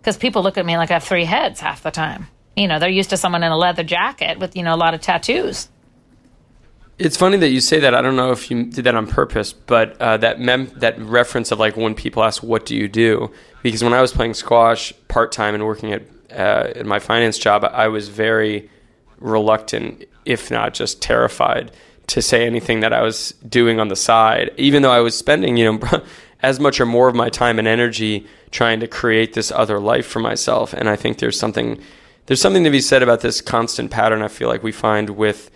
Because 0.00 0.16
people 0.16 0.42
look 0.42 0.58
at 0.58 0.66
me 0.66 0.76
like 0.76 0.90
I 0.90 0.94
have 0.94 1.04
three 1.04 1.24
heads 1.24 1.60
half 1.60 1.82
the 1.82 1.90
time. 1.90 2.28
You 2.56 2.68
know, 2.68 2.78
they're 2.78 2.88
used 2.88 3.10
to 3.10 3.16
someone 3.16 3.42
in 3.42 3.52
a 3.52 3.56
leather 3.56 3.82
jacket 3.82 4.38
with, 4.38 4.56
you 4.56 4.62
know, 4.62 4.74
a 4.74 4.76
lot 4.76 4.94
of 4.94 5.00
tattoos. 5.00 5.68
It's 6.98 7.16
funny 7.16 7.36
that 7.36 7.50
you 7.50 7.60
say 7.60 7.78
that. 7.80 7.94
I 7.94 8.02
don't 8.02 8.16
know 8.16 8.32
if 8.32 8.50
you 8.50 8.64
did 8.64 8.84
that 8.84 8.96
on 8.96 9.06
purpose, 9.06 9.52
but 9.52 9.96
uh, 10.00 10.16
that 10.16 10.40
mem- 10.40 10.72
that 10.76 10.98
reference 10.98 11.52
of 11.52 11.60
like 11.60 11.76
when 11.76 11.94
people 11.94 12.24
ask, 12.24 12.42
"What 12.42 12.66
do 12.66 12.74
you 12.74 12.88
do?" 12.88 13.30
Because 13.62 13.84
when 13.84 13.92
I 13.92 14.00
was 14.00 14.12
playing 14.12 14.34
squash 14.34 14.92
part 15.06 15.30
time 15.30 15.54
and 15.54 15.64
working 15.64 15.92
at 15.92 16.02
uh, 16.32 16.72
in 16.74 16.88
my 16.88 16.98
finance 16.98 17.38
job, 17.38 17.64
I 17.64 17.86
was 17.86 18.08
very 18.08 18.68
reluctant, 19.20 20.06
if 20.24 20.50
not 20.50 20.74
just 20.74 21.00
terrified, 21.00 21.70
to 22.08 22.22
say 22.22 22.46
anything 22.46 22.80
that 22.80 22.92
I 22.92 23.02
was 23.02 23.32
doing 23.48 23.80
on 23.80 23.88
the 23.88 23.96
side, 23.96 24.50
even 24.56 24.82
though 24.82 24.90
I 24.90 25.00
was 25.00 25.16
spending, 25.16 25.56
you 25.56 25.72
know, 25.72 26.02
as 26.42 26.60
much 26.60 26.80
or 26.80 26.86
more 26.86 27.08
of 27.08 27.14
my 27.14 27.28
time 27.28 27.58
and 27.58 27.66
energy 27.66 28.26
trying 28.50 28.80
to 28.80 28.86
create 28.86 29.34
this 29.34 29.50
other 29.50 29.78
life 29.78 30.06
for 30.06 30.20
myself. 30.20 30.72
And 30.72 30.88
I 30.88 30.96
think 30.96 31.18
there's 31.18 31.38
something 31.38 31.80
there's 32.26 32.42
something 32.42 32.64
to 32.64 32.70
be 32.70 32.82
said 32.82 33.02
about 33.02 33.20
this 33.20 33.40
constant 33.40 33.90
pattern. 33.90 34.20
I 34.20 34.28
feel 34.28 34.48
like 34.48 34.62
we 34.62 34.70
find 34.70 35.10
with 35.10 35.50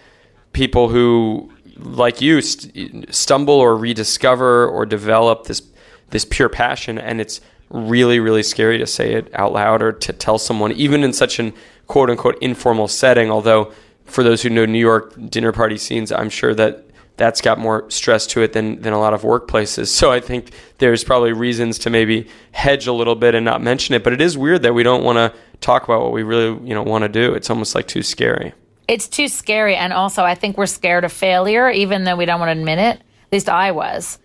people 0.54 0.88
who, 0.88 1.52
like 1.76 2.22
you, 2.22 2.40
st- 2.40 3.14
stumble 3.14 3.54
or 3.54 3.76
rediscover 3.76 4.66
or 4.66 4.86
develop 4.86 5.44
this 5.46 5.62
this 6.10 6.24
pure 6.24 6.48
passion, 6.48 6.98
and 6.98 7.20
it's 7.20 7.40
really 7.68 8.20
really 8.20 8.42
scary 8.42 8.78
to 8.78 8.86
say 8.86 9.14
it 9.14 9.30
out 9.34 9.52
loud 9.52 9.82
or 9.82 9.92
to 9.92 10.12
tell 10.14 10.38
someone, 10.38 10.72
even 10.72 11.04
in 11.04 11.12
such 11.12 11.38
an 11.38 11.52
quote 11.86 12.08
unquote 12.08 12.38
informal 12.40 12.88
setting. 12.88 13.30
Although, 13.30 13.72
for 14.04 14.22
those 14.22 14.42
who 14.42 14.50
know 14.50 14.66
New 14.66 14.78
York 14.78 15.14
dinner 15.30 15.52
party 15.52 15.78
scenes, 15.78 16.12
I'm 16.12 16.30
sure 16.30 16.54
that 16.54 16.86
that's 17.16 17.40
got 17.40 17.58
more 17.58 17.88
stress 17.90 18.26
to 18.26 18.42
it 18.42 18.52
than, 18.52 18.80
than 18.80 18.92
a 18.92 18.98
lot 18.98 19.14
of 19.14 19.22
workplaces. 19.22 19.88
So 19.88 20.10
I 20.10 20.20
think 20.20 20.50
there's 20.78 21.04
probably 21.04 21.32
reasons 21.32 21.78
to 21.80 21.90
maybe 21.90 22.28
hedge 22.52 22.86
a 22.86 22.92
little 22.92 23.14
bit 23.14 23.34
and 23.34 23.44
not 23.44 23.62
mention 23.62 23.94
it. 23.94 24.02
But 24.02 24.12
it 24.12 24.20
is 24.20 24.36
weird 24.36 24.62
that 24.62 24.74
we 24.74 24.82
don't 24.82 25.04
want 25.04 25.18
to 25.18 25.32
talk 25.60 25.84
about 25.84 26.02
what 26.02 26.12
we 26.12 26.22
really 26.22 26.58
you 26.66 26.74
know 26.74 26.82
want 26.82 27.02
to 27.02 27.08
do. 27.08 27.34
It's 27.34 27.50
almost 27.50 27.74
like 27.74 27.86
too 27.86 28.02
scary. 28.02 28.52
It's 28.88 29.06
too 29.06 29.28
scary, 29.28 29.76
and 29.76 29.92
also 29.92 30.24
I 30.24 30.34
think 30.34 30.58
we're 30.58 30.66
scared 30.66 31.04
of 31.04 31.12
failure, 31.12 31.70
even 31.70 32.04
though 32.04 32.16
we 32.16 32.26
don't 32.26 32.40
want 32.40 32.48
to 32.48 32.58
admit 32.58 32.78
it. 32.78 32.96
At 32.96 33.32
least 33.32 33.48
I 33.48 33.70
was, 33.70 34.18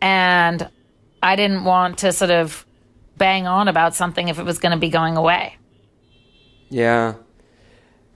and 0.00 0.68
I 1.22 1.36
didn't 1.36 1.64
want 1.64 1.98
to 1.98 2.12
sort 2.12 2.30
of 2.30 2.64
bang 3.16 3.46
on 3.46 3.68
about 3.68 3.94
something 3.94 4.28
if 4.28 4.38
it 4.38 4.44
was 4.44 4.58
going 4.58 4.72
to 4.72 4.78
be 4.78 4.88
going 4.88 5.16
away. 5.16 5.56
Yeah, 6.70 7.14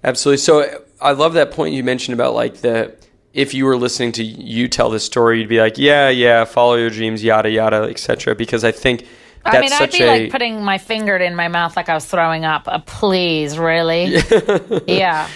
absolutely. 0.05 0.39
So 0.39 0.85
I 1.01 1.13
love 1.13 1.35
that 1.35 1.51
point 1.53 1.75
you 1.75 1.85
mentioned 1.85 2.15
about 2.15 2.35
like 2.35 2.57
the 2.59 2.95
if 3.33 3.55
you 3.55 3.67
were 3.67 3.77
listening 3.77 4.13
to 4.13 4.25
you 4.25 4.69
tell 4.69 4.91
this 4.91 5.05
story, 5.05 5.41
you'd 5.41 5.49
be 5.49 5.61
like, 5.61 5.79
yeah, 5.79 6.09
yeah, 6.09 6.45
follow 6.45 6.75
your 6.75 6.91
dreams, 6.91 7.23
yada 7.23 7.51
yada, 7.51 7.83
etc. 7.83 8.35
Because 8.35 8.65
I 8.65 8.73
think 8.73 9.07
that's 9.45 9.57
I 9.57 9.61
mean, 9.61 9.73
I'd 9.73 9.93
be 9.93 10.03
a, 10.03 10.07
like 10.07 10.31
putting 10.31 10.65
my 10.65 10.79
finger 10.79 11.17
in 11.17 11.35
my 11.37 11.49
mouth 11.49 11.77
like 11.77 11.89
I 11.89 11.95
was 11.95 12.05
throwing 12.05 12.45
up. 12.45 12.67
Uh, 12.67 12.81
please, 12.81 13.59
really? 13.59 14.05
yeah. 14.87 15.29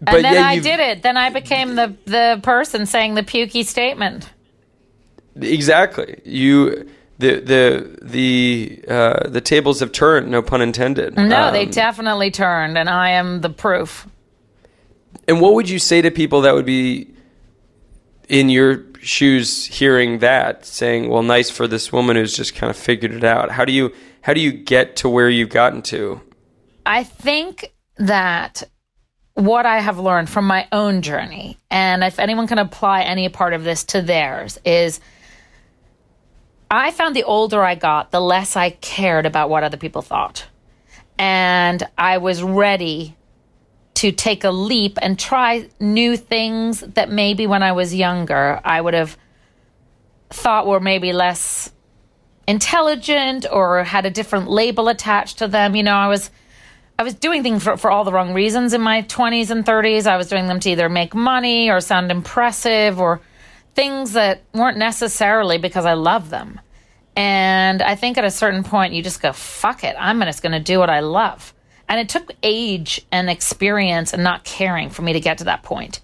But 0.00 0.16
and 0.16 0.24
then 0.24 0.34
yeah, 0.34 0.46
I 0.46 0.58
did 0.58 0.80
it. 0.80 1.02
Then 1.02 1.16
I 1.16 1.30
became 1.30 1.76
the 1.76 1.94
the 2.06 2.40
person 2.42 2.86
saying 2.86 3.14
the 3.14 3.22
pukey 3.22 3.64
statement. 3.64 4.30
Exactly. 5.36 6.20
You 6.24 6.88
the 7.18 7.40
the 7.40 7.98
the 8.02 8.84
uh, 8.88 9.28
the 9.28 9.40
tables 9.40 9.80
have 9.80 9.92
turned. 9.92 10.30
No 10.30 10.42
pun 10.42 10.60
intended. 10.62 11.16
No, 11.16 11.50
they 11.52 11.64
Um, 11.64 11.70
definitely 11.70 12.30
turned, 12.30 12.76
and 12.78 12.88
I 12.88 13.10
am 13.10 13.40
the 13.40 13.50
proof. 13.50 14.06
And 15.26 15.40
what 15.40 15.54
would 15.54 15.68
you 15.68 15.78
say 15.78 16.02
to 16.02 16.10
people 16.10 16.42
that 16.42 16.54
would 16.54 16.66
be 16.66 17.14
in 18.28 18.48
your 18.48 18.84
shoes 19.00 19.66
hearing 19.66 20.18
that, 20.18 20.64
saying, 20.64 21.08
"Well, 21.08 21.22
nice 21.22 21.50
for 21.50 21.66
this 21.66 21.92
woman 21.92 22.16
who's 22.16 22.36
just 22.36 22.54
kind 22.54 22.70
of 22.70 22.76
figured 22.76 23.12
it 23.12 23.24
out." 23.24 23.50
How 23.50 23.64
do 23.64 23.72
you 23.72 23.92
how 24.22 24.32
do 24.32 24.40
you 24.40 24.52
get 24.52 24.96
to 24.96 25.08
where 25.08 25.28
you've 25.28 25.50
gotten 25.50 25.82
to? 25.82 26.20
I 26.86 27.04
think 27.04 27.72
that 27.96 28.62
what 29.34 29.66
I 29.66 29.80
have 29.80 29.98
learned 29.98 30.30
from 30.30 30.46
my 30.46 30.66
own 30.72 31.02
journey, 31.02 31.58
and 31.70 32.04
if 32.04 32.18
anyone 32.18 32.46
can 32.46 32.58
apply 32.58 33.02
any 33.02 33.28
part 33.28 33.52
of 33.52 33.64
this 33.64 33.84
to 33.84 34.00
theirs, 34.00 34.58
is 34.64 35.00
I 36.70 36.90
found 36.90 37.14
the 37.14 37.24
older 37.24 37.62
I 37.62 37.74
got, 37.74 38.10
the 38.10 38.20
less 38.20 38.56
I 38.56 38.70
cared 38.70 39.26
about 39.26 39.50
what 39.50 39.64
other 39.64 39.76
people 39.76 40.02
thought. 40.02 40.46
And 41.18 41.86
I 41.96 42.18
was 42.18 42.42
ready 42.42 43.16
to 44.04 44.12
take 44.12 44.44
a 44.44 44.50
leap 44.50 44.98
and 45.00 45.18
try 45.18 45.66
new 45.80 46.14
things 46.14 46.80
that 46.80 47.10
maybe 47.10 47.46
when 47.46 47.62
I 47.62 47.72
was 47.72 47.94
younger 47.94 48.60
I 48.62 48.78
would 48.78 48.92
have 48.92 49.16
thought 50.28 50.66
were 50.66 50.78
maybe 50.78 51.14
less 51.14 51.72
intelligent 52.46 53.46
or 53.50 53.82
had 53.82 54.04
a 54.04 54.10
different 54.10 54.50
label 54.50 54.88
attached 54.88 55.38
to 55.38 55.48
them. 55.48 55.74
You 55.74 55.84
know, 55.84 55.96
I 55.96 56.08
was 56.08 56.30
I 56.98 57.02
was 57.02 57.14
doing 57.14 57.42
things 57.42 57.64
for, 57.64 57.78
for 57.78 57.90
all 57.90 58.04
the 58.04 58.12
wrong 58.12 58.34
reasons 58.34 58.74
in 58.74 58.82
my 58.82 59.00
20s 59.04 59.50
and 59.50 59.64
30s. 59.64 60.06
I 60.06 60.18
was 60.18 60.28
doing 60.28 60.48
them 60.48 60.60
to 60.60 60.70
either 60.70 60.90
make 60.90 61.14
money 61.14 61.70
or 61.70 61.80
sound 61.80 62.10
impressive 62.10 63.00
or 63.00 63.22
things 63.74 64.12
that 64.12 64.42
weren't 64.52 64.76
necessarily 64.76 65.56
because 65.56 65.86
I 65.86 65.94
love 65.94 66.28
them. 66.28 66.60
And 67.16 67.80
I 67.80 67.94
think 67.94 68.18
at 68.18 68.24
a 68.24 68.30
certain 68.30 68.64
point, 68.64 68.92
you 68.92 69.02
just 69.02 69.22
go, 69.22 69.32
fuck 69.32 69.82
it. 69.82 69.96
I'm 69.98 70.20
just 70.20 70.42
going 70.42 70.52
to 70.52 70.60
do 70.60 70.78
what 70.78 70.90
I 70.90 71.00
love. 71.00 71.53
And 71.88 72.00
it 72.00 72.08
took 72.08 72.32
age 72.42 73.04
and 73.12 73.28
experience 73.28 74.12
and 74.12 74.22
not 74.22 74.44
caring 74.44 74.90
for 74.90 75.02
me 75.02 75.12
to 75.12 75.20
get 75.20 75.38
to 75.38 75.44
that 75.44 75.62
point. 75.62 76.00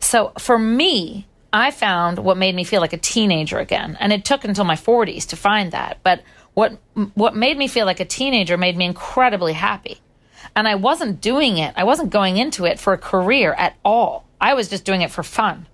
So 0.00 0.32
for 0.38 0.58
me, 0.58 1.26
I 1.52 1.70
found 1.70 2.18
what 2.18 2.36
made 2.36 2.54
me 2.54 2.64
feel 2.64 2.80
like 2.80 2.92
a 2.92 2.98
teenager 2.98 3.58
again. 3.58 3.96
And 4.00 4.12
it 4.12 4.24
took 4.24 4.44
until 4.44 4.64
my 4.64 4.76
40s 4.76 5.28
to 5.28 5.36
find 5.36 5.72
that. 5.72 5.98
But 6.02 6.22
what 6.54 6.78
what 7.14 7.36
made 7.36 7.56
me 7.56 7.68
feel 7.68 7.86
like 7.86 8.00
a 8.00 8.04
teenager 8.04 8.56
made 8.56 8.76
me 8.76 8.84
incredibly 8.84 9.52
happy. 9.52 10.00
And 10.56 10.66
I 10.66 10.74
wasn't 10.74 11.20
doing 11.20 11.58
it. 11.58 11.74
I 11.76 11.84
wasn't 11.84 12.10
going 12.10 12.36
into 12.36 12.64
it 12.64 12.80
for 12.80 12.92
a 12.92 12.98
career 12.98 13.52
at 13.52 13.76
all. 13.84 14.26
I 14.40 14.54
was 14.54 14.68
just 14.68 14.84
doing 14.84 15.02
it 15.02 15.10
for 15.10 15.22
fun. 15.22 15.66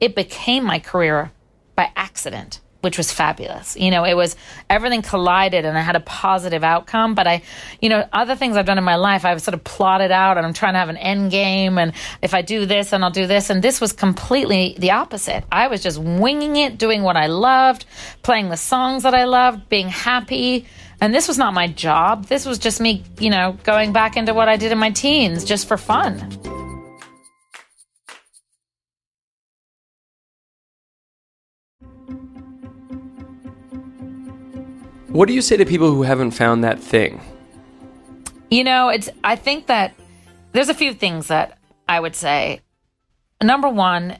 It 0.00 0.16
became 0.16 0.64
my 0.64 0.78
career 0.80 1.30
by 1.76 1.90
accident, 1.94 2.60
which 2.84 2.98
was 2.98 3.10
fabulous. 3.10 3.76
You 3.76 3.90
know, 3.90 4.04
it 4.04 4.14
was 4.14 4.36
everything 4.70 5.02
collided 5.02 5.64
and 5.64 5.76
I 5.76 5.80
had 5.80 5.96
a 5.96 6.00
positive 6.00 6.62
outcome. 6.62 7.14
But 7.14 7.26
I, 7.26 7.42
you 7.80 7.88
know, 7.88 8.06
other 8.12 8.36
things 8.36 8.56
I've 8.56 8.66
done 8.66 8.78
in 8.78 8.84
my 8.84 8.96
life, 8.96 9.24
I've 9.24 9.42
sort 9.42 9.54
of 9.54 9.64
plotted 9.64 10.12
out 10.12 10.36
and 10.36 10.46
I'm 10.46 10.52
trying 10.52 10.74
to 10.74 10.78
have 10.78 10.90
an 10.90 10.96
end 10.96 11.30
game. 11.30 11.78
And 11.78 11.92
if 12.22 12.34
I 12.34 12.42
do 12.42 12.66
this, 12.66 12.92
and 12.92 13.04
I'll 13.04 13.10
do 13.10 13.26
this. 13.26 13.50
And 13.50 13.62
this 13.62 13.80
was 13.80 13.92
completely 13.92 14.76
the 14.78 14.92
opposite. 14.92 15.44
I 15.50 15.68
was 15.68 15.82
just 15.82 15.98
winging 15.98 16.56
it, 16.56 16.78
doing 16.78 17.02
what 17.02 17.16
I 17.16 17.26
loved, 17.26 17.86
playing 18.22 18.50
the 18.50 18.56
songs 18.56 19.02
that 19.02 19.14
I 19.14 19.24
loved, 19.24 19.68
being 19.68 19.88
happy. 19.88 20.66
And 21.00 21.14
this 21.14 21.26
was 21.26 21.38
not 21.38 21.54
my 21.54 21.66
job. 21.66 22.26
This 22.26 22.46
was 22.46 22.58
just 22.58 22.80
me, 22.80 23.02
you 23.18 23.30
know, 23.30 23.58
going 23.64 23.92
back 23.92 24.16
into 24.16 24.34
what 24.34 24.48
I 24.48 24.56
did 24.56 24.72
in 24.72 24.78
my 24.78 24.90
teens 24.90 25.44
just 25.44 25.66
for 25.66 25.76
fun. 25.76 26.63
What 35.14 35.28
do 35.28 35.32
you 35.32 35.42
say 35.42 35.56
to 35.56 35.64
people 35.64 35.92
who 35.92 36.02
haven't 36.02 36.32
found 36.32 36.64
that 36.64 36.80
thing? 36.80 37.20
You 38.50 38.64
know, 38.64 38.88
it's 38.88 39.08
I 39.22 39.36
think 39.36 39.68
that 39.68 39.94
there's 40.50 40.68
a 40.68 40.74
few 40.74 40.92
things 40.92 41.28
that 41.28 41.56
I 41.88 42.00
would 42.00 42.16
say. 42.16 42.62
Number 43.40 43.68
one, 43.68 44.18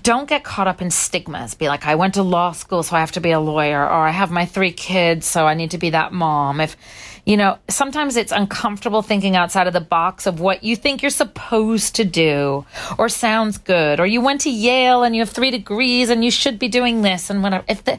don't 0.00 0.28
get 0.28 0.44
caught 0.44 0.68
up 0.68 0.80
in 0.80 0.92
stigmas. 0.92 1.56
Be 1.56 1.66
like, 1.66 1.88
I 1.88 1.96
went 1.96 2.14
to 2.14 2.22
law 2.22 2.52
school, 2.52 2.84
so 2.84 2.94
I 2.94 3.00
have 3.00 3.10
to 3.12 3.20
be 3.20 3.32
a 3.32 3.40
lawyer, 3.40 3.82
or 3.82 4.06
I 4.06 4.12
have 4.12 4.30
my 4.30 4.46
three 4.46 4.70
kids, 4.70 5.26
so 5.26 5.44
I 5.44 5.54
need 5.54 5.72
to 5.72 5.78
be 5.78 5.90
that 5.90 6.12
mom. 6.12 6.60
If, 6.60 6.76
you 7.26 7.36
know, 7.36 7.58
sometimes 7.68 8.16
it's 8.16 8.30
uncomfortable 8.30 9.02
thinking 9.02 9.34
outside 9.34 9.66
of 9.66 9.72
the 9.72 9.80
box 9.80 10.26
of 10.26 10.38
what 10.38 10.62
you 10.62 10.76
think 10.76 11.02
you're 11.02 11.10
supposed 11.10 11.96
to 11.96 12.04
do, 12.04 12.64
or 12.96 13.08
sounds 13.08 13.58
good, 13.58 13.98
or 13.98 14.06
you 14.06 14.20
went 14.20 14.42
to 14.42 14.50
Yale 14.50 15.02
and 15.02 15.16
you 15.16 15.22
have 15.22 15.30
three 15.30 15.50
degrees 15.50 16.10
and 16.10 16.24
you 16.24 16.30
should 16.30 16.60
be 16.60 16.68
doing 16.68 17.02
this 17.02 17.28
and 17.28 17.42
whatever. 17.42 17.64
If 17.66 17.82
the, 17.82 17.98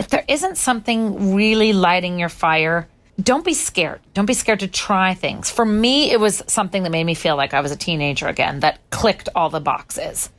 if 0.00 0.08
there 0.08 0.24
isn't 0.26 0.56
something 0.56 1.34
really 1.34 1.74
lighting 1.74 2.18
your 2.18 2.30
fire, 2.30 2.88
don't 3.22 3.44
be 3.44 3.52
scared. 3.52 4.00
Don't 4.14 4.24
be 4.24 4.32
scared 4.32 4.60
to 4.60 4.66
try 4.66 5.12
things. 5.12 5.50
For 5.50 5.66
me, 5.66 6.10
it 6.10 6.18
was 6.18 6.42
something 6.46 6.84
that 6.84 6.90
made 6.90 7.04
me 7.04 7.12
feel 7.12 7.36
like 7.36 7.52
I 7.52 7.60
was 7.60 7.70
a 7.70 7.76
teenager 7.76 8.26
again, 8.26 8.60
that 8.60 8.80
clicked 8.88 9.28
all 9.34 9.50
the 9.50 9.60
boxes. 9.60 10.30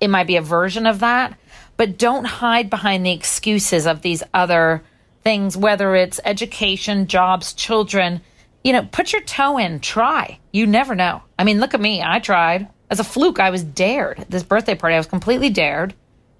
It 0.00 0.08
might 0.08 0.28
be 0.28 0.36
a 0.36 0.40
version 0.40 0.86
of 0.86 1.00
that, 1.00 1.36
but 1.76 1.98
don't 1.98 2.26
hide 2.26 2.70
behind 2.70 3.04
the 3.04 3.10
excuses 3.10 3.88
of 3.88 4.02
these 4.02 4.22
other 4.32 4.84
things, 5.24 5.56
whether 5.56 5.96
it's 5.96 6.20
education, 6.24 7.08
jobs, 7.08 7.52
children, 7.54 8.20
you 8.62 8.72
know, 8.72 8.84
put 8.84 9.12
your 9.12 9.22
toe 9.22 9.58
in, 9.58 9.80
try. 9.80 10.38
You 10.52 10.68
never 10.68 10.94
know. 10.94 11.22
I 11.36 11.42
mean, 11.42 11.58
look 11.58 11.74
at 11.74 11.80
me. 11.80 12.02
I 12.04 12.20
tried. 12.20 12.68
As 12.88 13.00
a 13.00 13.04
fluke, 13.04 13.40
I 13.40 13.50
was 13.50 13.64
dared. 13.64 14.26
This 14.28 14.44
birthday 14.44 14.76
party, 14.76 14.94
I 14.94 14.98
was 14.98 15.08
completely 15.08 15.50
dared. 15.50 15.92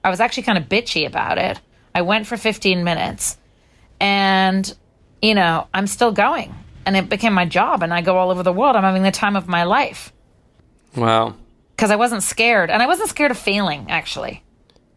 I 0.05 0.11
was 0.11 0.21
actually 0.21 0.45
kind 0.45 0.59
of 0.59 0.69
bitchy 0.69 1.09
about 1.09 1.39
it. 1.39 1.59
I 1.99 2.03
went 2.03 2.29
for 2.29 2.37
15 2.37 2.85
minutes 2.85 3.37
and, 3.99 4.73
you 5.21 5.35
know, 5.35 5.67
I'm 5.75 5.89
still 5.89 6.13
going. 6.13 6.55
And 6.87 6.97
it 6.97 7.09
became 7.09 7.33
my 7.33 7.45
job 7.45 7.83
and 7.83 7.93
I 7.93 8.03
go 8.03 8.17
all 8.17 8.31
over 8.31 8.45
the 8.45 8.53
world. 8.53 8.77
I'm 8.77 8.85
having 8.85 9.03
the 9.03 9.11
time 9.11 9.35
of 9.35 9.49
my 9.49 9.65
life. 9.65 10.13
Wow. 10.95 11.35
Because 11.75 11.91
I 11.91 11.97
wasn't 11.97 12.23
scared. 12.23 12.71
And 12.71 12.81
I 12.81 12.87
wasn't 12.87 13.09
scared 13.09 13.33
of 13.33 13.37
failing, 13.37 13.91
actually. 13.91 14.45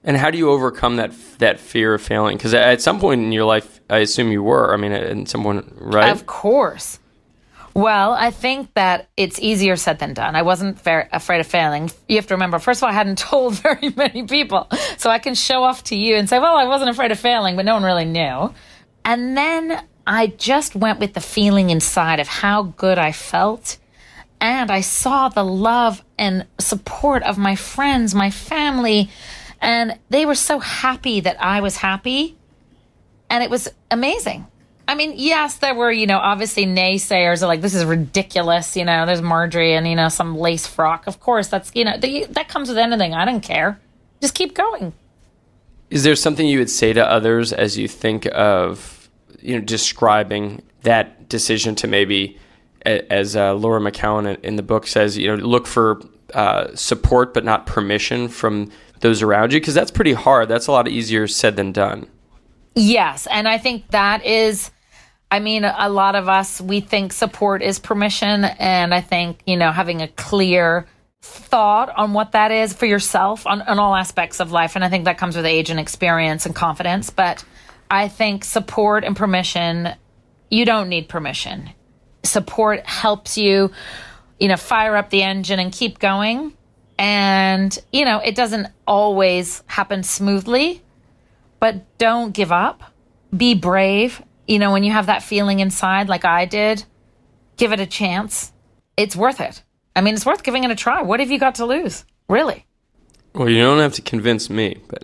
And 0.03 0.15
how 0.15 0.29
do 0.29 0.37
you 0.37 0.51
overcome 0.51 0.97
that 0.97 1.11
that 1.39 1.59
fear 1.59 1.95
of 1.95 2.03
failing? 2.03 2.37
Because 2.37 2.53
at 2.53 2.81
some 2.81 2.99
point 2.99 3.21
in 3.21 3.31
your 3.31 3.45
life, 3.45 3.81
I 3.89 3.97
assume 3.97 4.31
you 4.31 4.43
were. 4.43 4.71
I 4.71 4.77
mean, 4.77 4.91
at 4.91 5.27
some 5.27 5.41
point, 5.41 5.73
right? 5.77 6.11
Of 6.11 6.27
course. 6.27 6.99
Well, 7.73 8.11
I 8.11 8.31
think 8.31 8.73
that 8.73 9.09
it's 9.15 9.39
easier 9.39 9.77
said 9.77 9.99
than 9.99 10.13
done. 10.13 10.35
I 10.35 10.41
wasn't 10.41 10.79
fair, 10.79 11.07
afraid 11.11 11.39
of 11.39 11.47
failing. 11.47 11.89
You 12.07 12.17
have 12.17 12.27
to 12.27 12.33
remember, 12.33 12.59
first 12.59 12.79
of 12.79 12.83
all, 12.83 12.89
I 12.89 12.93
hadn't 12.93 13.17
told 13.17 13.55
very 13.55 13.89
many 13.95 14.23
people. 14.23 14.67
So 14.97 15.09
I 15.09 15.19
can 15.19 15.35
show 15.35 15.63
off 15.63 15.85
to 15.85 15.95
you 15.95 16.15
and 16.15 16.27
say, 16.27 16.39
well, 16.39 16.55
I 16.55 16.65
wasn't 16.65 16.89
afraid 16.89 17.11
of 17.11 17.19
failing, 17.19 17.55
but 17.55 17.65
no 17.65 17.73
one 17.73 17.83
really 17.83 18.05
knew. 18.05 18.53
And 19.05 19.37
then 19.37 19.83
I 20.05 20.27
just 20.27 20.75
went 20.75 20.99
with 20.99 21.13
the 21.13 21.21
feeling 21.21 21.69
inside 21.69 22.19
of 22.19 22.27
how 22.27 22.63
good 22.63 22.97
I 22.97 23.11
felt. 23.11 23.77
And 24.39 24.71
I 24.71 24.81
saw 24.81 25.29
the 25.29 25.45
love 25.45 26.03
and 26.17 26.47
support 26.59 27.23
of 27.23 27.37
my 27.37 27.55
friends, 27.55 28.15
my 28.15 28.31
family, 28.31 29.09
and 29.61 29.97
they 30.09 30.25
were 30.25 30.35
so 30.35 30.59
happy 30.59 31.19
that 31.19 31.41
I 31.41 31.61
was 31.61 31.77
happy. 31.77 32.35
And 33.29 33.43
it 33.43 33.49
was 33.49 33.69
amazing. 33.91 34.47
I 34.91 34.95
mean, 34.95 35.13
yes, 35.15 35.55
there 35.55 35.73
were, 35.73 35.89
you 35.89 36.05
know, 36.05 36.17
obviously 36.17 36.65
naysayers 36.65 37.41
are 37.41 37.47
like, 37.47 37.61
this 37.61 37.73
is 37.73 37.85
ridiculous. 37.85 38.75
You 38.75 38.83
know, 38.83 39.05
there's 39.05 39.21
Marjorie 39.21 39.73
and, 39.73 39.87
you 39.87 39.95
know, 39.95 40.09
some 40.09 40.37
lace 40.37 40.67
frock. 40.67 41.07
Of 41.07 41.21
course, 41.21 41.47
that's, 41.47 41.71
you 41.73 41.85
know, 41.85 41.95
the, 41.95 42.25
that 42.31 42.49
comes 42.49 42.67
with 42.67 42.77
anything. 42.77 43.13
I 43.13 43.23
don't 43.23 43.39
care. 43.39 43.79
Just 44.19 44.35
keep 44.35 44.53
going. 44.53 44.91
Is 45.89 46.03
there 46.03 46.17
something 46.17 46.45
you 46.45 46.59
would 46.59 46.69
say 46.69 46.91
to 46.91 47.09
others 47.09 47.53
as 47.53 47.77
you 47.77 47.87
think 47.87 48.27
of, 48.33 49.09
you 49.39 49.55
know, 49.55 49.61
describing 49.61 50.61
that 50.81 51.29
decision 51.29 51.73
to 51.75 51.87
maybe, 51.87 52.37
as 52.85 53.37
uh, 53.37 53.53
Laura 53.53 53.79
McKowen 53.79 54.43
in 54.43 54.57
the 54.57 54.63
book 54.63 54.87
says, 54.87 55.17
you 55.17 55.27
know, 55.29 55.35
look 55.35 55.67
for 55.67 56.01
uh, 56.33 56.67
support 56.75 57.33
but 57.33 57.45
not 57.45 57.65
permission 57.65 58.27
from 58.27 58.69
those 58.99 59.21
around 59.21 59.53
you? 59.53 59.61
Because 59.61 59.73
that's 59.73 59.89
pretty 59.89 60.11
hard. 60.11 60.49
That's 60.49 60.67
a 60.67 60.73
lot 60.73 60.89
easier 60.89 61.27
said 61.27 61.55
than 61.55 61.71
done. 61.71 62.07
Yes. 62.75 63.25
And 63.31 63.47
I 63.47 63.57
think 63.57 63.87
that 63.91 64.25
is 64.25 64.69
I 65.31 65.39
mean, 65.39 65.63
a 65.63 65.87
lot 65.87 66.15
of 66.15 66.27
us, 66.27 66.59
we 66.59 66.81
think 66.81 67.13
support 67.13 67.61
is 67.61 67.79
permission. 67.79 68.43
And 68.43 68.93
I 68.93 68.99
think, 68.99 69.39
you 69.47 69.55
know, 69.55 69.71
having 69.71 70.01
a 70.01 70.09
clear 70.09 70.85
thought 71.21 71.89
on 71.95 72.11
what 72.11 72.33
that 72.33 72.51
is 72.51 72.73
for 72.73 72.85
yourself 72.85 73.47
on, 73.47 73.61
on 73.61 73.79
all 73.79 73.95
aspects 73.95 74.41
of 74.41 74.51
life. 74.51 74.75
And 74.75 74.83
I 74.83 74.89
think 74.89 75.05
that 75.05 75.17
comes 75.17 75.37
with 75.37 75.45
age 75.45 75.69
and 75.69 75.79
experience 75.79 76.45
and 76.45 76.53
confidence. 76.53 77.11
But 77.11 77.45
I 77.89 78.09
think 78.09 78.43
support 78.43 79.05
and 79.05 79.15
permission, 79.15 79.93
you 80.49 80.65
don't 80.65 80.89
need 80.89 81.07
permission. 81.07 81.69
Support 82.23 82.85
helps 82.85 83.37
you, 83.37 83.71
you 84.37 84.49
know, 84.49 84.57
fire 84.57 84.97
up 84.97 85.11
the 85.11 85.23
engine 85.23 85.59
and 85.59 85.71
keep 85.71 85.97
going. 85.97 86.57
And, 86.99 87.77
you 87.93 88.03
know, 88.03 88.19
it 88.19 88.35
doesn't 88.35 88.67
always 88.85 89.63
happen 89.67 90.03
smoothly, 90.03 90.81
but 91.61 91.97
don't 91.97 92.33
give 92.33 92.51
up. 92.51 92.83
Be 93.35 93.55
brave 93.55 94.21
you 94.47 94.59
know, 94.59 94.71
when 94.71 94.83
you 94.83 94.91
have 94.91 95.05
that 95.05 95.23
feeling 95.23 95.59
inside, 95.59 96.09
like 96.09 96.25
I 96.25 96.45
did, 96.45 96.83
give 97.57 97.71
it 97.71 97.79
a 97.79 97.85
chance. 97.85 98.51
It's 98.97 99.15
worth 99.15 99.39
it. 99.39 99.63
I 99.95 100.01
mean, 100.01 100.13
it's 100.13 100.25
worth 100.25 100.43
giving 100.43 100.63
it 100.63 100.71
a 100.71 100.75
try. 100.75 101.01
What 101.01 101.19
have 101.19 101.31
you 101.31 101.39
got 101.39 101.55
to 101.55 101.65
lose? 101.65 102.05
Really? 102.27 102.65
Well, 103.33 103.49
you 103.49 103.61
don't 103.61 103.79
have 103.79 103.93
to 103.93 104.01
convince 104.01 104.49
me, 104.49 104.77
but 104.87 105.03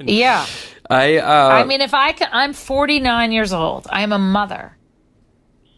yeah. 0.02 0.46
I 0.88 1.18
uh, 1.18 1.48
I 1.48 1.64
mean, 1.64 1.80
if 1.80 1.94
I 1.94 2.12
can, 2.12 2.28
I'm 2.32 2.52
49 2.52 3.32
years 3.32 3.52
old. 3.52 3.86
I 3.90 4.02
am 4.02 4.12
a 4.12 4.18
mother, 4.18 4.76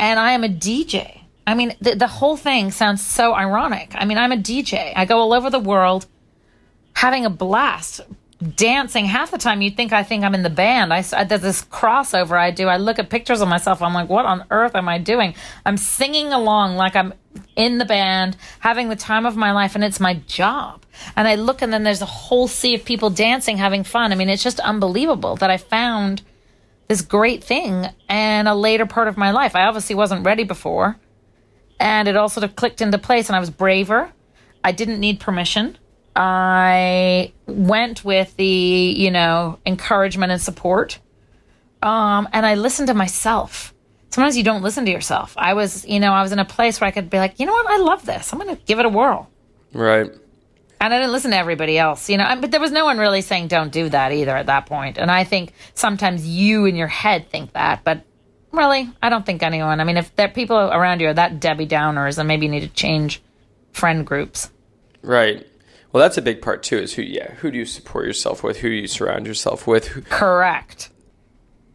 and 0.00 0.18
I 0.18 0.32
am 0.32 0.42
a 0.42 0.48
DJ. 0.48 1.20
I 1.46 1.54
mean, 1.54 1.74
the, 1.80 1.94
the 1.94 2.06
whole 2.06 2.36
thing 2.36 2.70
sounds 2.70 3.04
so 3.04 3.34
ironic. 3.34 3.92
I 3.94 4.04
mean, 4.04 4.18
I'm 4.18 4.32
a 4.32 4.36
DJ. 4.36 4.92
I 4.96 5.04
go 5.04 5.18
all 5.18 5.32
over 5.32 5.50
the 5.50 5.58
world, 5.60 6.06
having 6.94 7.26
a 7.26 7.30
blast, 7.30 8.00
dancing. 8.42 9.04
Half 9.06 9.30
the 9.30 9.38
time 9.38 9.62
you'd 9.62 9.76
think 9.76 9.92
i 9.92 10.02
think 10.02 10.24
i'm 10.24 10.34
in 10.34 10.42
the 10.42 10.50
band. 10.50 10.92
I, 10.92 11.04
I 11.12 11.24
there's 11.24 11.42
this 11.42 11.64
crossover 11.64 12.38
i 12.38 12.50
do. 12.50 12.66
I 12.68 12.76
look 12.76 12.98
at 12.98 13.10
pictures 13.10 13.40
of 13.40 13.48
myself. 13.48 13.82
I'm 13.82 13.94
like 13.94 14.08
what 14.08 14.24
on 14.24 14.44
earth 14.50 14.74
am 14.74 14.88
i 14.88 14.98
doing? 14.98 15.34
I'm 15.64 15.76
singing 15.76 16.32
along 16.32 16.76
like 16.76 16.96
i'm 16.96 17.14
in 17.56 17.78
the 17.78 17.84
band 17.84 18.36
having 18.60 18.88
the 18.88 18.96
time 18.96 19.26
of 19.26 19.36
my 19.36 19.52
life 19.52 19.74
and 19.74 19.84
it's 19.84 20.00
my 20.00 20.14
job. 20.14 20.84
And 21.16 21.28
i 21.28 21.36
look 21.36 21.62
and 21.62 21.72
then 21.72 21.84
there's 21.84 22.02
a 22.02 22.06
whole 22.06 22.48
sea 22.48 22.74
of 22.74 22.84
people 22.84 23.10
dancing 23.10 23.58
having 23.58 23.84
fun. 23.84 24.12
I 24.12 24.16
mean 24.16 24.28
it's 24.28 24.42
just 24.42 24.60
unbelievable 24.60 25.36
that 25.36 25.50
i 25.50 25.56
found 25.56 26.22
this 26.88 27.02
great 27.02 27.44
thing 27.44 27.86
and 28.08 28.48
a 28.48 28.54
later 28.54 28.86
part 28.86 29.08
of 29.08 29.16
my 29.16 29.30
life. 29.30 29.54
I 29.54 29.62
obviously 29.62 29.94
wasn't 29.94 30.26
ready 30.26 30.44
before 30.44 30.96
and 31.78 32.08
it 32.08 32.16
all 32.16 32.28
sort 32.28 32.44
of 32.44 32.56
clicked 32.56 32.80
into 32.80 32.98
place 32.98 33.28
and 33.28 33.36
i 33.36 33.40
was 33.40 33.50
braver. 33.50 34.12
I 34.64 34.72
didn't 34.72 35.00
need 35.00 35.20
permission 35.20 35.78
I 36.14 37.32
went 37.46 38.04
with 38.04 38.36
the, 38.36 38.44
you 38.44 39.10
know, 39.10 39.58
encouragement 39.64 40.32
and 40.32 40.40
support. 40.40 40.98
Um, 41.82 42.28
and 42.32 42.46
I 42.46 42.54
listened 42.54 42.88
to 42.88 42.94
myself. 42.94 43.74
Sometimes 44.10 44.36
you 44.36 44.44
don't 44.44 44.62
listen 44.62 44.84
to 44.84 44.90
yourself. 44.90 45.34
I 45.38 45.54
was, 45.54 45.86
you 45.86 45.98
know, 45.98 46.12
I 46.12 46.22
was 46.22 46.32
in 46.32 46.38
a 46.38 46.44
place 46.44 46.80
where 46.80 46.88
I 46.88 46.90
could 46.90 47.08
be 47.08 47.18
like, 47.18 47.40
you 47.40 47.46
know 47.46 47.52
what, 47.52 47.66
I 47.66 47.78
love 47.78 48.04
this. 48.04 48.32
I'm 48.32 48.38
going 48.38 48.54
to 48.54 48.62
give 48.64 48.78
it 48.78 48.84
a 48.84 48.90
whirl. 48.90 49.30
Right. 49.72 50.12
And 50.80 50.92
I 50.92 50.98
didn't 50.98 51.12
listen 51.12 51.30
to 51.30 51.38
everybody 51.38 51.78
else, 51.78 52.10
you 52.10 52.18
know, 52.18 52.36
but 52.40 52.50
there 52.50 52.60
was 52.60 52.72
no 52.72 52.84
one 52.84 52.98
really 52.98 53.22
saying 53.22 53.48
don't 53.48 53.72
do 53.72 53.88
that 53.88 54.12
either 54.12 54.36
at 54.36 54.46
that 54.46 54.66
point. 54.66 54.98
And 54.98 55.10
I 55.10 55.24
think 55.24 55.54
sometimes 55.74 56.26
you 56.26 56.66
in 56.66 56.76
your 56.76 56.88
head 56.88 57.30
think 57.30 57.52
that, 57.52 57.84
but 57.84 58.02
really, 58.50 58.90
I 59.00 59.08
don't 59.08 59.24
think 59.24 59.42
anyone. 59.42 59.80
I 59.80 59.84
mean, 59.84 59.96
if 59.96 60.14
there 60.16 60.28
people 60.28 60.58
around 60.58 61.00
you 61.00 61.08
are 61.08 61.14
that 61.14 61.40
Debbie 61.40 61.66
Downers, 61.66 62.16
then 62.16 62.26
maybe 62.26 62.46
you 62.46 62.52
need 62.52 62.60
to 62.60 62.68
change 62.68 63.22
friend 63.72 64.06
groups. 64.06 64.50
Right. 65.02 65.46
Well, 65.92 66.02
that's 66.02 66.16
a 66.16 66.22
big 66.22 66.40
part 66.40 66.62
too. 66.62 66.78
Is 66.78 66.94
who? 66.94 67.02
Yeah, 67.02 67.34
who 67.34 67.50
do 67.50 67.58
you 67.58 67.66
support 67.66 68.06
yourself 68.06 68.42
with? 68.42 68.58
Who 68.58 68.68
do 68.68 68.74
you 68.74 68.86
surround 68.86 69.26
yourself 69.26 69.66
with? 69.66 70.08
Correct. 70.08 70.90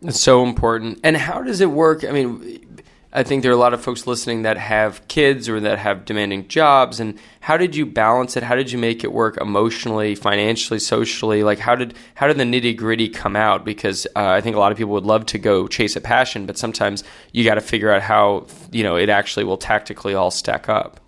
It's 0.02 0.20
so 0.20 0.44
important. 0.44 1.00
And 1.04 1.18
how 1.18 1.42
does 1.42 1.62
it 1.62 1.72
work? 1.72 2.04
I 2.04 2.12
mean, 2.12 2.84
I 3.14 3.24
think 3.24 3.42
there 3.42 3.52
are 3.52 3.56
a 3.56 3.60
lot 3.60 3.74
of 3.74 3.82
folks 3.82 4.06
listening 4.06 4.44
that 4.44 4.58
have 4.58 5.08
kids 5.08 5.48
or 5.48 5.60
that 5.62 5.80
have 5.80 6.06
demanding 6.06 6.48
jobs. 6.48 7.00
And 7.00 7.18
how 7.40 7.58
did 7.58 7.76
you 7.76 7.86
balance 7.86 8.36
it? 8.38 8.44
How 8.44 8.56
did 8.56 8.72
you 8.72 8.78
make 8.78 9.04
it 9.04 9.12
work 9.12 9.38
emotionally, 9.38 10.14
financially, 10.14 10.80
socially? 10.80 11.44
Like, 11.44 11.60
how 11.60 11.76
did 11.76 11.96
how 12.16 12.28
did 12.28 12.38
the 12.38 12.44
nitty 12.44 12.76
gritty 12.76 13.10
come 13.10 13.36
out? 13.36 13.66
Because 13.66 14.06
uh, 14.16 14.26
I 14.28 14.42
think 14.42 14.56
a 14.56 14.60
lot 14.60 14.72
of 14.72 14.78
people 14.78 14.94
would 14.94 15.06
love 15.06 15.26
to 15.28 15.40
go 15.40 15.68
chase 15.68 15.96
a 15.96 16.02
passion, 16.02 16.46
but 16.46 16.58
sometimes 16.58 17.04
you 17.32 17.44
got 17.44 17.56
to 17.56 17.62
figure 17.62 17.92
out 17.92 18.02
how 18.02 18.46
you 18.72 18.84
know 18.84 18.96
it 18.96 19.10
actually 19.10 19.46
will 19.46 19.58
tactically 19.58 20.14
all 20.14 20.32
stack 20.32 20.70
up. 20.70 21.00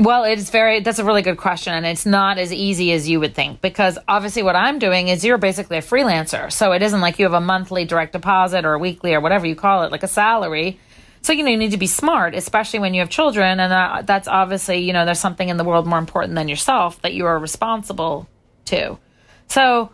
Well, 0.00 0.24
it's 0.24 0.48
very, 0.48 0.80
that's 0.80 0.98
a 0.98 1.04
really 1.04 1.20
good 1.20 1.36
question. 1.36 1.74
And 1.74 1.84
it's 1.84 2.06
not 2.06 2.38
as 2.38 2.54
easy 2.54 2.90
as 2.92 3.06
you 3.06 3.20
would 3.20 3.34
think 3.34 3.60
because 3.60 3.98
obviously 4.08 4.42
what 4.42 4.56
I'm 4.56 4.78
doing 4.78 5.08
is 5.08 5.26
you're 5.26 5.36
basically 5.36 5.76
a 5.76 5.82
freelancer. 5.82 6.50
So 6.50 6.72
it 6.72 6.80
isn't 6.80 7.02
like 7.02 7.18
you 7.18 7.26
have 7.26 7.34
a 7.34 7.40
monthly 7.40 7.84
direct 7.84 8.14
deposit 8.14 8.64
or 8.64 8.72
a 8.72 8.78
weekly 8.78 9.12
or 9.12 9.20
whatever 9.20 9.46
you 9.46 9.54
call 9.54 9.82
it, 9.82 9.92
like 9.92 10.02
a 10.02 10.08
salary. 10.08 10.80
So, 11.20 11.34
you 11.34 11.42
know, 11.42 11.50
you 11.50 11.58
need 11.58 11.72
to 11.72 11.76
be 11.76 11.86
smart, 11.86 12.34
especially 12.34 12.78
when 12.78 12.94
you 12.94 13.00
have 13.00 13.10
children. 13.10 13.60
And 13.60 13.70
that, 13.70 14.06
that's 14.06 14.26
obviously, 14.26 14.78
you 14.78 14.94
know, 14.94 15.04
there's 15.04 15.20
something 15.20 15.50
in 15.50 15.58
the 15.58 15.64
world 15.64 15.86
more 15.86 15.98
important 15.98 16.34
than 16.34 16.48
yourself 16.48 17.02
that 17.02 17.12
you 17.12 17.26
are 17.26 17.38
responsible 17.38 18.26
to. 18.66 18.96
So, 19.48 19.90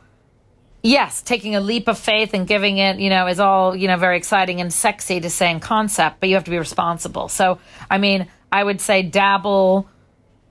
yes, 0.84 1.20
taking 1.20 1.56
a 1.56 1.60
leap 1.60 1.88
of 1.88 1.98
faith 1.98 2.32
and 2.32 2.46
giving 2.46 2.78
it, 2.78 3.00
you 3.00 3.10
know, 3.10 3.26
is 3.26 3.40
all, 3.40 3.74
you 3.74 3.88
know, 3.88 3.96
very 3.96 4.18
exciting 4.18 4.60
and 4.60 4.72
sexy 4.72 5.18
to 5.18 5.30
say 5.30 5.50
in 5.50 5.58
concept, 5.58 6.20
but 6.20 6.28
you 6.28 6.36
have 6.36 6.44
to 6.44 6.52
be 6.52 6.58
responsible. 6.58 7.26
So, 7.26 7.58
I 7.90 7.98
mean, 7.98 8.28
I 8.52 8.62
would 8.62 8.80
say 8.80 9.02
dabble 9.02 9.88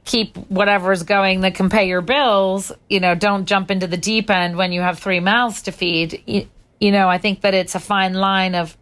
keep 0.06 0.38
whatever's 0.38 1.04
going 1.04 1.42
that 1.42 1.56
can 1.56 1.70
pay 1.70 1.88
your 1.88 2.02
bills. 2.02 2.72
You 2.90 3.00
know, 3.00 3.16
don't 3.16 3.46
jump 3.46 3.72
into 3.72 3.88
the 3.88 3.98
deep 3.98 4.30
end 4.30 4.56
when 4.56 4.72
you 4.72 4.82
have 4.82 5.00
three 5.00 5.20
mouths 5.20 5.64
to 5.64 5.72
feed. 5.72 6.24
You, 6.26 6.48
you 6.80 6.92
know, 6.92 7.10
I 7.10 7.18
think 7.18 7.42
that 7.42 7.54
it's 7.54 7.76
a 7.76 7.80
fine 7.80 8.14
line 8.14 8.56
of 8.56 8.78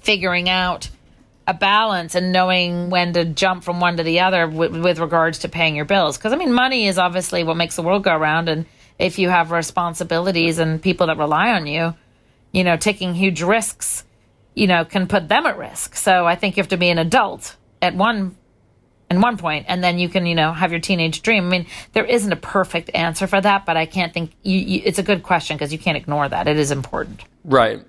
figuring 0.00 0.48
out 0.48 0.88
a 1.46 1.54
balance 1.54 2.14
and 2.14 2.32
knowing 2.32 2.90
when 2.90 3.12
to 3.14 3.24
jump 3.24 3.64
from 3.64 3.80
one 3.80 3.96
to 3.96 4.04
the 4.04 4.20
other 4.20 4.46
with, 4.46 4.76
with 4.76 5.00
regards 5.00 5.40
to 5.40 5.48
paying 5.48 5.74
your 5.74 5.84
bills. 5.84 6.16
Because, 6.16 6.32
I 6.32 6.36
mean, 6.36 6.52
money 6.52 6.86
is 6.86 6.96
obviously 6.96 7.42
what 7.42 7.56
makes 7.56 7.74
the 7.74 7.82
world 7.82 8.04
go 8.04 8.14
around. 8.14 8.48
And 8.48 8.66
if 8.98 9.18
you 9.18 9.28
have 9.30 9.50
responsibilities 9.50 10.58
and 10.58 10.80
people 10.80 11.08
that 11.08 11.18
rely 11.18 11.50
on 11.50 11.66
you, 11.66 11.94
you 12.52 12.62
know, 12.62 12.76
taking 12.76 13.14
huge 13.14 13.42
risks, 13.42 14.04
you 14.54 14.68
know, 14.68 14.84
can 14.84 15.08
put 15.08 15.28
them 15.28 15.46
at 15.46 15.58
risk. 15.58 15.96
So 15.96 16.24
I 16.24 16.36
think 16.36 16.56
you 16.56 16.60
have 16.60 16.68
to 16.68 16.76
be 16.76 16.90
an 16.90 16.98
adult 16.98 17.56
at 17.82 17.96
one 17.96 18.36
in 19.10 19.20
one 19.20 19.36
point, 19.36 19.66
and 19.68 19.82
then 19.82 19.98
you 19.98 20.08
can, 20.08 20.24
you 20.24 20.36
know, 20.36 20.52
have 20.52 20.70
your 20.70 20.80
teenage 20.80 21.22
dream. 21.22 21.46
I 21.46 21.48
mean, 21.48 21.66
there 21.92 22.04
isn't 22.04 22.32
a 22.32 22.36
perfect 22.36 22.90
answer 22.94 23.26
for 23.26 23.40
that, 23.40 23.66
but 23.66 23.76
I 23.76 23.84
can't 23.84 24.14
think 24.14 24.32
you, 24.42 24.58
you, 24.58 24.82
it's 24.84 25.00
a 25.00 25.02
good 25.02 25.24
question 25.24 25.56
because 25.56 25.72
you 25.72 25.78
can't 25.78 25.96
ignore 25.96 26.28
that. 26.28 26.46
It 26.46 26.56
is 26.56 26.70
important. 26.70 27.24
Right. 27.44 27.82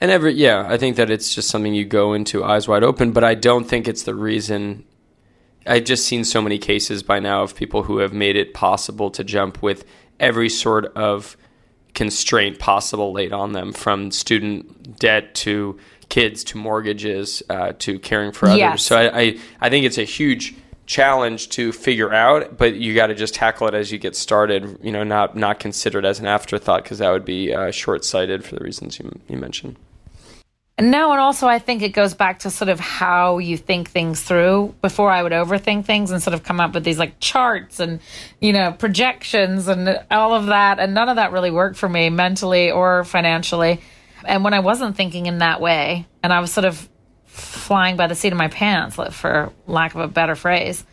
And 0.00 0.10
every 0.10 0.34
yeah, 0.34 0.64
I 0.68 0.78
think 0.78 0.96
that 0.96 1.10
it's 1.10 1.34
just 1.34 1.48
something 1.48 1.74
you 1.74 1.84
go 1.84 2.12
into 2.12 2.44
eyes 2.44 2.68
wide 2.68 2.84
open, 2.84 3.12
but 3.12 3.24
I 3.24 3.34
don't 3.34 3.64
think 3.64 3.88
it's 3.88 4.04
the 4.04 4.14
reason. 4.14 4.84
I've 5.66 5.84
just 5.84 6.06
seen 6.06 6.24
so 6.24 6.40
many 6.40 6.58
cases 6.58 7.02
by 7.02 7.20
now 7.20 7.42
of 7.42 7.54
people 7.54 7.84
who 7.84 7.98
have 7.98 8.12
made 8.12 8.36
it 8.36 8.54
possible 8.54 9.10
to 9.12 9.22
jump 9.22 9.62
with 9.62 9.84
every 10.18 10.48
sort 10.48 10.86
of 10.96 11.36
constraint 11.94 12.58
possible 12.58 13.12
laid 13.12 13.32
on 13.32 13.52
them, 13.52 13.72
from 13.72 14.10
student 14.10 14.98
debt 14.98 15.34
to 15.34 15.78
kids 16.12 16.44
to 16.44 16.58
mortgages 16.58 17.42
uh, 17.48 17.72
to 17.78 17.98
caring 17.98 18.32
for 18.32 18.46
others. 18.46 18.58
Yes. 18.58 18.82
So 18.82 18.98
I, 18.98 19.20
I 19.20 19.38
I 19.62 19.70
think 19.70 19.86
it's 19.86 19.96
a 19.96 20.04
huge 20.04 20.54
challenge 20.84 21.48
to 21.48 21.72
figure 21.72 22.12
out, 22.12 22.58
but 22.58 22.74
you 22.74 22.94
got 22.94 23.06
to 23.06 23.14
just 23.14 23.34
tackle 23.34 23.66
it 23.66 23.72
as 23.72 23.90
you 23.90 23.96
get 23.98 24.14
started. 24.14 24.78
You 24.82 24.92
know, 24.92 25.04
not 25.04 25.36
not 25.36 25.58
consider 25.58 26.00
it 26.00 26.04
as 26.04 26.20
an 26.20 26.26
afterthought 26.26 26.82
because 26.82 26.98
that 26.98 27.10
would 27.10 27.24
be 27.24 27.54
uh, 27.54 27.70
short 27.70 28.04
sighted 28.04 28.44
for 28.44 28.54
the 28.56 28.62
reasons 28.62 28.98
you 28.98 29.10
you 29.26 29.38
mentioned. 29.38 29.76
No, 30.78 31.12
and 31.12 31.20
also 31.20 31.46
I 31.46 31.58
think 31.58 31.82
it 31.82 31.94
goes 31.94 32.12
back 32.12 32.40
to 32.40 32.50
sort 32.50 32.68
of 32.68 32.78
how 32.78 33.38
you 33.38 33.56
think 33.56 33.88
things 33.88 34.20
through. 34.20 34.74
Before 34.82 35.10
I 35.10 35.22
would 35.22 35.32
overthink 35.32 35.86
things 35.86 36.10
and 36.10 36.22
sort 36.22 36.34
of 36.34 36.42
come 36.42 36.60
up 36.60 36.74
with 36.74 36.84
these 36.84 36.98
like 36.98 37.20
charts 37.20 37.80
and, 37.80 38.00
you 38.40 38.52
know, 38.52 38.72
projections 38.72 39.68
and 39.68 39.98
all 40.10 40.34
of 40.34 40.46
that. 40.46 40.78
And 40.78 40.92
none 40.92 41.08
of 41.08 41.16
that 41.16 41.32
really 41.32 41.50
worked 41.50 41.76
for 41.76 41.88
me 41.88 42.10
mentally 42.10 42.70
or 42.70 43.04
financially. 43.04 43.80
And 44.24 44.44
when 44.44 44.54
I 44.54 44.60
wasn't 44.60 44.96
thinking 44.96 45.26
in 45.26 45.38
that 45.38 45.60
way 45.60 46.06
and 46.22 46.32
I 46.32 46.40
was 46.40 46.52
sort 46.52 46.64
of 46.64 46.88
flying 47.24 47.96
by 47.96 48.06
the 48.06 48.14
seat 48.14 48.32
of 48.32 48.38
my 48.38 48.48
pants, 48.48 48.96
for 49.10 49.52
lack 49.66 49.94
of 49.94 50.00
a 50.00 50.08
better 50.08 50.34
phrase, 50.34 50.84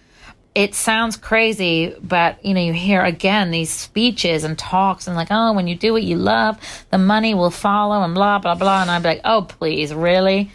it 0.56 0.74
sounds 0.74 1.16
crazy, 1.16 1.96
but 2.02 2.44
you 2.44 2.54
know, 2.54 2.62
you 2.62 2.74
hear 2.74 3.02
again 3.02 3.52
these 3.52 3.70
speeches 3.70 4.44
and 4.44 4.58
talks 4.58 5.08
and 5.08 5.16
like, 5.16 5.28
oh, 5.32 5.54
when 5.54 5.68
you 5.68 5.76
do 5.76 5.94
what 5.94 6.04
you 6.04 6.18
love, 6.18 6.58
the 6.90 6.98
money 6.98 7.34
will 7.34 7.52
follow 7.52 8.02
and 8.04 8.14
blah, 8.16 8.40
blah, 8.40 8.56
blah. 8.56 8.82
And 8.82 8.92
I'd 8.92 9.04
be 9.04 9.10
like, 9.10 9.22
oh, 9.24 9.44
please, 9.44 9.94
really? 9.94 10.52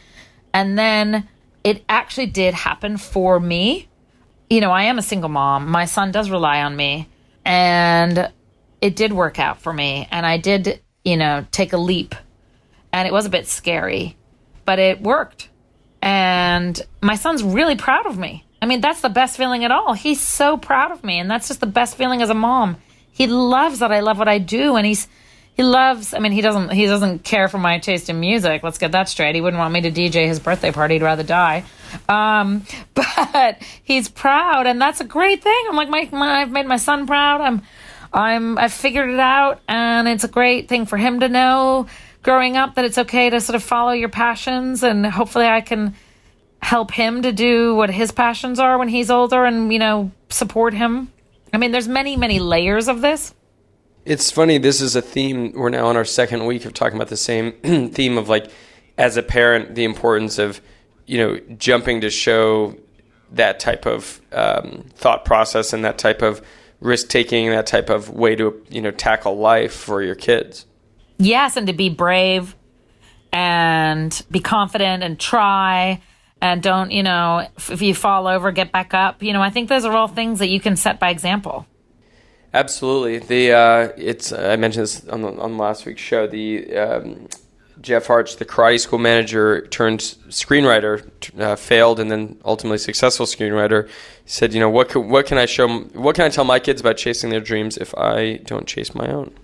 And 0.52 0.78
then 0.78 1.28
it 1.62 1.84
actually 1.88 2.26
did 2.26 2.54
happen 2.54 2.96
for 2.96 3.40
me. 3.40 3.88
You 4.50 4.60
know, 4.60 4.70
I 4.70 4.84
am 4.84 4.98
a 4.98 5.02
single 5.02 5.30
mom. 5.30 5.68
My 5.68 5.86
son 5.86 6.12
does 6.12 6.30
rely 6.30 6.62
on 6.62 6.76
me. 6.76 7.08
And 7.44 8.30
it 8.80 8.96
did 8.96 9.12
work 9.12 9.38
out 9.38 9.62
for 9.62 9.72
me. 9.72 10.06
And 10.10 10.26
I 10.26 10.36
did, 10.36 10.82
you 11.04 11.16
know, 11.16 11.46
take 11.50 11.72
a 11.72 11.78
leap. 11.78 12.14
And 12.94 13.08
it 13.08 13.12
was 13.12 13.26
a 13.26 13.28
bit 13.28 13.48
scary, 13.48 14.16
but 14.64 14.78
it 14.78 15.02
worked. 15.02 15.48
And 16.00 16.80
my 17.02 17.16
son's 17.16 17.42
really 17.42 17.74
proud 17.74 18.06
of 18.06 18.16
me. 18.16 18.44
I 18.62 18.66
mean, 18.66 18.80
that's 18.80 19.00
the 19.00 19.08
best 19.08 19.36
feeling 19.36 19.64
at 19.64 19.72
all. 19.72 19.94
He's 19.94 20.20
so 20.20 20.56
proud 20.56 20.92
of 20.92 21.02
me, 21.02 21.18
and 21.18 21.28
that's 21.28 21.48
just 21.48 21.58
the 21.58 21.66
best 21.66 21.96
feeling 21.96 22.22
as 22.22 22.30
a 22.30 22.34
mom. 22.34 22.76
He 23.10 23.26
loves 23.26 23.80
that 23.80 23.90
I 23.90 23.98
love 23.98 24.16
what 24.16 24.28
I 24.28 24.38
do, 24.38 24.76
and 24.76 24.86
he's 24.86 25.08
he 25.54 25.64
loves. 25.64 26.14
I 26.14 26.20
mean, 26.20 26.30
he 26.30 26.40
doesn't 26.40 26.70
he 26.70 26.86
doesn't 26.86 27.24
care 27.24 27.48
for 27.48 27.58
my 27.58 27.80
taste 27.80 28.08
in 28.10 28.20
music. 28.20 28.62
Let's 28.62 28.78
get 28.78 28.92
that 28.92 29.08
straight. 29.08 29.34
He 29.34 29.40
wouldn't 29.40 29.58
want 29.58 29.74
me 29.74 29.80
to 29.80 29.90
DJ 29.90 30.28
his 30.28 30.38
birthday 30.38 30.70
party. 30.70 30.94
He'd 30.94 31.02
rather 31.02 31.24
die. 31.24 31.64
Um, 32.08 32.64
but 32.94 33.60
he's 33.82 34.08
proud, 34.08 34.68
and 34.68 34.80
that's 34.80 35.00
a 35.00 35.04
great 35.04 35.42
thing. 35.42 35.64
I'm 35.68 35.74
like, 35.74 35.88
my, 35.88 36.08
my 36.12 36.42
I've 36.42 36.50
made 36.52 36.66
my 36.66 36.76
son 36.76 37.08
proud. 37.08 37.40
I'm 37.40 37.62
I'm 38.12 38.56
I've 38.56 38.72
figured 38.72 39.10
it 39.10 39.18
out, 39.18 39.60
and 39.66 40.06
it's 40.06 40.22
a 40.22 40.28
great 40.28 40.68
thing 40.68 40.86
for 40.86 40.96
him 40.96 41.18
to 41.20 41.28
know 41.28 41.88
growing 42.24 42.56
up 42.56 42.74
that 42.74 42.84
it's 42.84 42.98
okay 42.98 43.30
to 43.30 43.40
sort 43.40 43.54
of 43.54 43.62
follow 43.62 43.92
your 43.92 44.08
passions, 44.08 44.82
and 44.82 45.06
hopefully 45.06 45.46
I 45.46 45.60
can 45.60 45.94
help 46.60 46.90
him 46.90 47.22
to 47.22 47.30
do 47.30 47.74
what 47.74 47.90
his 47.90 48.10
passions 48.10 48.58
are 48.58 48.78
when 48.78 48.88
he's 48.88 49.10
older 49.10 49.44
and 49.44 49.72
you 49.72 49.78
know 49.78 50.10
support 50.30 50.74
him. 50.74 51.12
I 51.52 51.58
mean 51.58 51.70
there's 51.70 51.86
many 51.86 52.16
many 52.16 52.40
layers 52.40 52.88
of 52.88 53.02
this. 53.02 53.34
It's 54.04 54.30
funny 54.30 54.58
this 54.58 54.80
is 54.80 54.96
a 54.96 55.02
theme 55.02 55.52
we're 55.52 55.68
now 55.68 55.86
on 55.86 55.96
our 55.96 56.04
second 56.04 56.46
week 56.46 56.64
of 56.64 56.72
talking 56.72 56.96
about 56.96 57.08
the 57.08 57.16
same 57.16 57.52
theme 57.92 58.18
of 58.18 58.28
like 58.28 58.50
as 58.96 59.16
a 59.16 59.22
parent 59.22 59.74
the 59.74 59.84
importance 59.84 60.38
of 60.38 60.60
you 61.06 61.18
know 61.18 61.38
jumping 61.58 62.00
to 62.00 62.10
show 62.10 62.74
that 63.32 63.60
type 63.60 63.86
of 63.86 64.20
um, 64.32 64.84
thought 64.94 65.24
process 65.24 65.72
and 65.72 65.84
that 65.84 65.98
type 65.98 66.22
of 66.22 66.40
risk 66.80 67.08
taking 67.08 67.50
that 67.50 67.66
type 67.66 67.90
of 67.90 68.08
way 68.08 68.34
to 68.36 68.64
you 68.70 68.80
know 68.80 68.90
tackle 68.90 69.36
life 69.36 69.74
for 69.74 70.02
your 70.02 70.14
kids 70.14 70.64
yes 71.18 71.56
and 71.56 71.66
to 71.66 71.72
be 71.72 71.88
brave 71.88 72.56
and 73.32 74.24
be 74.30 74.40
confident 74.40 75.02
and 75.02 75.18
try 75.18 76.00
and 76.40 76.62
don't, 76.62 76.90
you 76.90 77.02
know, 77.02 77.48
if 77.56 77.80
you 77.80 77.94
fall 77.94 78.26
over, 78.26 78.52
get 78.52 78.70
back 78.70 78.92
up. 78.92 79.22
You 79.22 79.32
know, 79.32 79.42
I 79.42 79.50
think 79.50 79.68
those 79.68 79.84
are 79.84 79.96
all 79.96 80.08
things 80.08 80.38
that 80.40 80.48
you 80.48 80.60
can 80.60 80.76
set 80.76 81.00
by 81.00 81.10
example. 81.10 81.66
Absolutely. 82.52 83.18
The 83.18 83.52
uh, 83.52 83.92
it's 83.96 84.32
I 84.32 84.56
mentioned 84.56 84.84
this 84.84 85.08
on 85.08 85.22
the, 85.22 85.28
on 85.40 85.58
last 85.58 85.86
week's 85.86 86.02
show. 86.02 86.26
The 86.26 86.76
um, 86.76 87.28
Jeff 87.80 88.06
Harch, 88.06 88.36
the 88.36 88.44
karate 88.44 88.78
school 88.78 88.98
manager 88.98 89.66
turned 89.66 90.00
screenwriter, 90.28 91.10
uh, 91.40 91.56
failed 91.56 91.98
and 91.98 92.10
then 92.10 92.40
ultimately 92.44 92.78
successful 92.78 93.26
screenwriter, 93.26 93.88
said, 94.24 94.54
you 94.54 94.60
know, 94.60 94.70
what 94.70 94.88
can, 94.88 95.08
what 95.08 95.26
can 95.26 95.38
I 95.38 95.46
show? 95.46 95.68
What 95.68 96.14
can 96.14 96.24
I 96.24 96.28
tell 96.28 96.44
my 96.44 96.60
kids 96.60 96.80
about 96.80 96.96
chasing 96.96 97.30
their 97.30 97.40
dreams 97.40 97.76
if 97.76 97.94
I 97.96 98.36
don't 98.44 98.66
chase 98.66 98.94
my 98.94 99.08
own? 99.08 99.34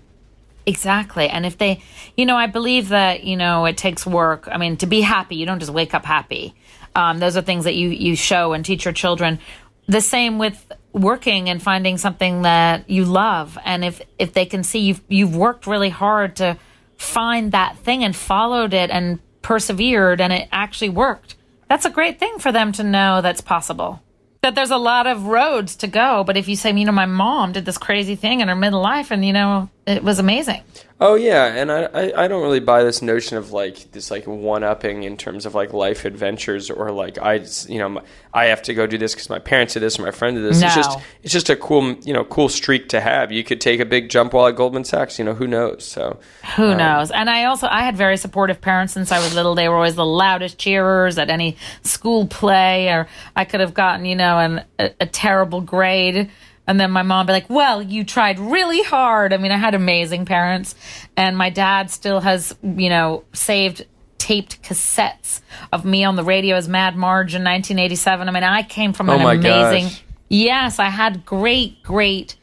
Exactly. 0.65 1.27
And 1.27 1.45
if 1.45 1.57
they, 1.57 1.81
you 2.15 2.25
know, 2.25 2.35
I 2.35 2.47
believe 2.47 2.89
that, 2.89 3.23
you 3.23 3.35
know, 3.35 3.65
it 3.65 3.77
takes 3.77 4.05
work. 4.05 4.47
I 4.51 4.57
mean, 4.57 4.77
to 4.77 4.85
be 4.85 5.01
happy, 5.01 5.35
you 5.35 5.45
don't 5.45 5.59
just 5.59 5.71
wake 5.71 5.93
up 5.93 6.05
happy. 6.05 6.53
Um, 6.95 7.19
those 7.19 7.37
are 7.37 7.41
things 7.41 7.63
that 7.63 7.75
you 7.75 7.89
you 7.89 8.15
show 8.15 8.53
and 8.53 8.63
teach 8.63 8.85
your 8.85 8.93
children. 8.93 9.39
The 9.87 10.01
same 10.01 10.37
with 10.37 10.71
working 10.93 11.49
and 11.49 11.61
finding 11.61 11.97
something 11.97 12.43
that 12.43 12.89
you 12.89 13.05
love, 13.05 13.57
and 13.63 13.83
if 13.85 14.01
if 14.19 14.33
they 14.33 14.45
can 14.45 14.63
see 14.63 14.79
you've 14.79 15.01
you've 15.07 15.35
worked 15.35 15.67
really 15.67 15.89
hard 15.89 16.35
to 16.37 16.57
find 16.97 17.53
that 17.53 17.77
thing 17.77 18.03
and 18.03 18.15
followed 18.15 18.73
it 18.73 18.91
and 18.91 19.19
persevered, 19.41 20.21
and 20.21 20.33
it 20.33 20.49
actually 20.51 20.89
worked. 20.89 21.35
That's 21.69 21.85
a 21.85 21.89
great 21.89 22.19
thing 22.19 22.39
for 22.39 22.51
them 22.51 22.73
to 22.73 22.83
know 22.83 23.21
that's 23.21 23.41
possible 23.41 24.01
that 24.41 24.55
there's 24.55 24.71
a 24.71 24.77
lot 24.77 25.05
of 25.07 25.27
roads 25.27 25.75
to 25.77 25.87
go. 25.87 26.23
But 26.23 26.35
if 26.35 26.47
you 26.47 26.55
say, 26.55 26.73
you 26.73 26.85
know, 26.85 26.91
my 26.91 27.05
mom 27.05 27.51
did 27.51 27.65
this 27.65 27.77
crazy 27.77 28.15
thing 28.15 28.39
in 28.39 28.47
her 28.47 28.55
middle 28.55 28.81
life 28.81 29.11
and, 29.11 29.23
you 29.23 29.33
know, 29.33 29.69
it 29.85 30.03
was 30.03 30.19
amazing. 30.19 30.61
Oh 30.99 31.15
yeah, 31.15 31.45
and 31.47 31.71
I, 31.71 31.85
I, 31.85 32.25
I 32.25 32.27
don't 32.27 32.43
really 32.43 32.59
buy 32.59 32.83
this 32.83 33.01
notion 33.01 33.35
of 33.35 33.51
like 33.51 33.91
this 33.91 34.11
like 34.11 34.27
one 34.27 34.63
upping 34.63 35.01
in 35.01 35.17
terms 35.17 35.47
of 35.47 35.55
like 35.55 35.73
life 35.73 36.05
adventures 36.05 36.69
or 36.69 36.91
like 36.91 37.17
I 37.17 37.43
you 37.67 37.79
know 37.79 38.03
I 38.31 38.45
have 38.45 38.61
to 38.63 38.75
go 38.75 38.85
do 38.85 38.99
this 38.99 39.15
because 39.15 39.27
my 39.27 39.39
parents 39.39 39.73
did 39.73 39.79
this 39.79 39.97
or 39.97 40.03
my 40.03 40.11
friend 40.11 40.37
did 40.37 40.45
this. 40.45 40.61
No. 40.61 40.67
It's 40.67 40.75
just 40.75 40.99
it's 41.23 41.33
just 41.33 41.49
a 41.49 41.55
cool 41.55 41.93
you 42.03 42.13
know 42.13 42.23
cool 42.25 42.49
streak 42.49 42.89
to 42.89 43.01
have. 43.01 43.31
You 43.31 43.43
could 43.43 43.59
take 43.59 43.79
a 43.79 43.85
big 43.85 44.09
jump 44.09 44.33
while 44.33 44.45
at 44.45 44.55
Goldman 44.55 44.83
Sachs. 44.83 45.17
You 45.17 45.25
know 45.25 45.33
who 45.33 45.47
knows? 45.47 45.83
So 45.83 46.19
who 46.55 46.65
um, 46.71 46.77
knows? 46.77 47.09
And 47.09 47.31
I 47.31 47.45
also 47.45 47.65
I 47.65 47.81
had 47.81 47.97
very 47.97 48.17
supportive 48.17 48.61
parents 48.61 48.93
since 48.93 49.11
I 49.11 49.17
was 49.17 49.33
little. 49.33 49.55
They 49.55 49.69
were 49.69 49.77
always 49.77 49.95
the 49.95 50.05
loudest 50.05 50.59
cheerers 50.59 51.17
at 51.17 51.31
any 51.31 51.57
school 51.81 52.27
play, 52.27 52.89
or 52.89 53.07
I 53.35 53.45
could 53.45 53.61
have 53.61 53.73
gotten 53.73 54.05
you 54.05 54.15
know 54.15 54.37
an, 54.37 54.65
a, 54.77 54.91
a 54.99 55.05
terrible 55.07 55.61
grade 55.61 56.29
and 56.67 56.79
then 56.79 56.91
my 56.91 57.01
mom 57.01 57.25
be 57.25 57.33
like, 57.33 57.49
"Well, 57.49 57.81
you 57.81 58.03
tried 58.03 58.39
really 58.39 58.83
hard." 58.83 59.33
I 59.33 59.37
mean, 59.37 59.51
I 59.51 59.57
had 59.57 59.73
amazing 59.73 60.25
parents, 60.25 60.75
and 61.17 61.37
my 61.37 61.49
dad 61.49 61.89
still 61.91 62.19
has, 62.21 62.55
you 62.63 62.89
know, 62.89 63.23
saved 63.33 63.85
taped 64.17 64.61
cassettes 64.61 65.41
of 65.73 65.83
me 65.83 66.03
on 66.03 66.15
the 66.15 66.23
radio 66.23 66.55
as 66.55 66.69
Mad 66.69 66.95
Marge 66.95 67.33
in 67.33 67.43
1987. 67.43 68.27
I 68.27 68.31
mean, 68.31 68.43
I 68.43 68.63
came 68.63 68.93
from 68.93 69.09
oh 69.09 69.13
an 69.13 69.39
amazing. 69.39 69.85
Gosh. 69.85 70.03
Yes, 70.29 70.79
I 70.79 70.89
had 70.89 71.25
great, 71.25 71.83
great 71.83 72.37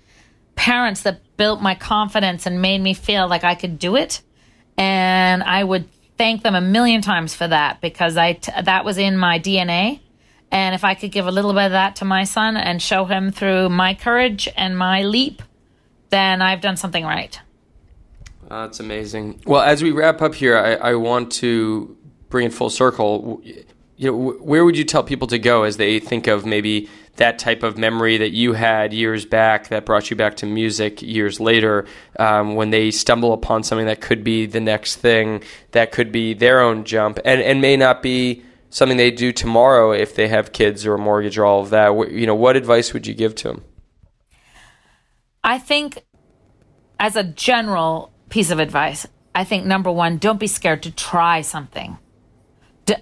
parents 0.56 1.02
that 1.02 1.20
built 1.36 1.62
my 1.62 1.74
confidence 1.74 2.44
and 2.46 2.60
made 2.60 2.80
me 2.80 2.92
feel 2.92 3.28
like 3.28 3.44
I 3.44 3.54
could 3.54 3.78
do 3.78 3.96
it, 3.96 4.20
and 4.76 5.42
I 5.42 5.62
would 5.62 5.88
thank 6.18 6.42
them 6.42 6.56
a 6.56 6.60
million 6.60 7.00
times 7.00 7.34
for 7.34 7.46
that 7.46 7.80
because 7.80 8.16
I 8.16 8.32
t- 8.34 8.52
that 8.60 8.84
was 8.84 8.98
in 8.98 9.16
my 9.16 9.38
DNA 9.38 10.00
and 10.50 10.74
if 10.74 10.84
I 10.84 10.94
could 10.94 11.12
give 11.12 11.26
a 11.26 11.30
little 11.30 11.52
bit 11.52 11.66
of 11.66 11.72
that 11.72 11.96
to 11.96 12.04
my 12.04 12.24
son 12.24 12.56
and 12.56 12.80
show 12.80 13.04
him 13.04 13.30
through 13.30 13.68
my 13.68 13.94
courage 13.94 14.48
and 14.56 14.76
my 14.78 15.02
leap, 15.02 15.42
then 16.10 16.40
I've 16.40 16.60
done 16.60 16.76
something 16.76 17.04
right. 17.04 17.38
That's 18.48 18.80
amazing. 18.80 19.42
Well, 19.46 19.60
as 19.60 19.82
we 19.82 19.90
wrap 19.90 20.22
up 20.22 20.34
here, 20.34 20.56
I, 20.56 20.74
I 20.74 20.94
want 20.94 21.32
to 21.32 21.96
bring 22.30 22.46
it 22.46 22.54
full 22.54 22.70
circle. 22.70 23.42
You 23.96 24.10
know, 24.10 24.32
where 24.40 24.64
would 24.64 24.76
you 24.76 24.84
tell 24.84 25.02
people 25.02 25.28
to 25.28 25.38
go 25.38 25.64
as 25.64 25.76
they 25.76 25.98
think 25.98 26.26
of 26.28 26.46
maybe 26.46 26.88
that 27.16 27.38
type 27.38 27.62
of 27.62 27.76
memory 27.76 28.16
that 28.16 28.30
you 28.30 28.54
had 28.54 28.94
years 28.94 29.26
back 29.26 29.68
that 29.68 29.84
brought 29.84 30.08
you 30.08 30.16
back 30.16 30.36
to 30.36 30.46
music 30.46 31.02
years 31.02 31.40
later 31.40 31.84
um, 32.18 32.54
when 32.54 32.70
they 32.70 32.90
stumble 32.90 33.32
upon 33.32 33.62
something 33.62 33.86
that 33.86 34.00
could 34.00 34.24
be 34.24 34.46
the 34.46 34.60
next 34.60 34.96
thing 34.96 35.42
that 35.72 35.92
could 35.92 36.10
be 36.10 36.32
their 36.32 36.60
own 36.60 36.84
jump 36.84 37.18
and, 37.24 37.42
and 37.42 37.60
may 37.60 37.76
not 37.76 38.02
be 38.02 38.42
something 38.70 38.96
they 38.96 39.10
do 39.10 39.32
tomorrow 39.32 39.92
if 39.92 40.14
they 40.14 40.28
have 40.28 40.52
kids 40.52 40.86
or 40.86 40.94
a 40.94 40.98
mortgage 40.98 41.38
or 41.38 41.44
all 41.44 41.60
of 41.60 41.70
that? 41.70 42.10
You 42.10 42.26
know, 42.26 42.34
what 42.34 42.56
advice 42.56 42.92
would 42.92 43.06
you 43.06 43.14
give 43.14 43.34
to 43.36 43.48
them? 43.48 43.64
I 45.42 45.58
think, 45.58 46.04
as 47.00 47.16
a 47.16 47.24
general 47.24 48.12
piece 48.28 48.50
of 48.50 48.58
advice, 48.58 49.06
I 49.34 49.44
think 49.44 49.64
number 49.64 49.90
one, 49.90 50.18
don't 50.18 50.40
be 50.40 50.46
scared 50.46 50.82
to 50.82 50.90
try 50.90 51.42
something. 51.42 51.98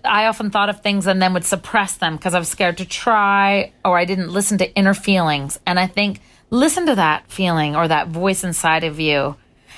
I 0.04 0.26
often 0.26 0.50
thought 0.50 0.68
of 0.68 0.80
things 0.80 1.06
and 1.06 1.22
then 1.22 1.32
would 1.34 1.44
suppress 1.44 1.96
them 1.96 2.16
because 2.16 2.34
I 2.34 2.38
was 2.38 2.48
scared 2.48 2.78
to 2.78 2.84
try 2.84 3.72
or 3.84 3.96
I 3.96 4.04
didn't 4.04 4.30
listen 4.32 4.58
to 4.58 4.74
inner 4.74 4.94
feelings. 4.94 5.58
And 5.66 5.78
I 5.78 5.86
think 5.86 6.20
listen 6.50 6.86
to 6.86 6.94
that 6.96 7.30
feeling 7.30 7.76
or 7.76 7.88
that 7.88 8.08
voice 8.08 8.44
inside 8.44 8.84
of 8.84 8.98
you. 9.00 9.36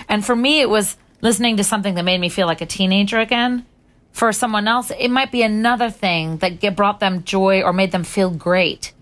And 0.08 0.24
for 0.24 0.34
me, 0.34 0.60
it 0.60 0.70
was 0.70 0.96
listening 1.20 1.56
to 1.58 1.64
something 1.64 1.94
that 1.94 2.04
made 2.04 2.20
me 2.20 2.28
feel 2.28 2.46
like 2.46 2.60
a 2.60 2.66
teenager 2.66 3.18
again 3.18 3.66
for 4.18 4.32
someone 4.32 4.66
else, 4.66 4.90
it 4.98 5.10
might 5.10 5.30
be 5.30 5.42
another 5.42 5.90
thing 5.90 6.38
that 6.38 6.58
get, 6.58 6.74
brought 6.74 6.98
them 6.98 7.22
joy 7.22 7.62
or 7.62 7.72
made 7.72 7.92
them 7.92 8.02
feel 8.02 8.30
great. 8.30 8.92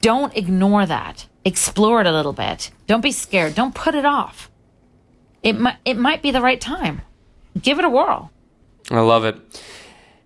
Don't 0.00 0.36
ignore 0.36 0.86
that. 0.86 1.26
Explore 1.44 2.02
it 2.02 2.06
a 2.06 2.12
little 2.12 2.32
bit. 2.32 2.70
Don't 2.86 3.00
be 3.00 3.10
scared. 3.10 3.56
Don't 3.56 3.74
put 3.74 3.96
it 3.96 4.04
off. 4.04 4.50
It 5.42 5.58
might 5.58 5.76
it 5.84 5.96
might 5.96 6.22
be 6.22 6.30
the 6.30 6.40
right 6.40 6.60
time. 6.60 7.02
Give 7.60 7.78
it 7.78 7.84
a 7.84 7.90
whirl. 7.90 8.30
I 8.90 9.00
love 9.00 9.24
it. 9.24 9.36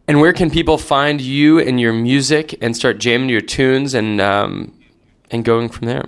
And 0.06 0.20
where 0.20 0.32
can 0.32 0.50
people 0.50 0.76
find 0.76 1.20
you 1.20 1.58
and 1.58 1.80
your 1.80 1.92
music 1.92 2.56
and 2.62 2.76
start 2.76 2.98
jamming 2.98 3.28
your 3.28 3.40
tunes 3.40 3.94
and 3.94 4.20
um, 4.20 4.78
and 5.30 5.44
going 5.44 5.68
from 5.68 5.86
there? 5.86 6.04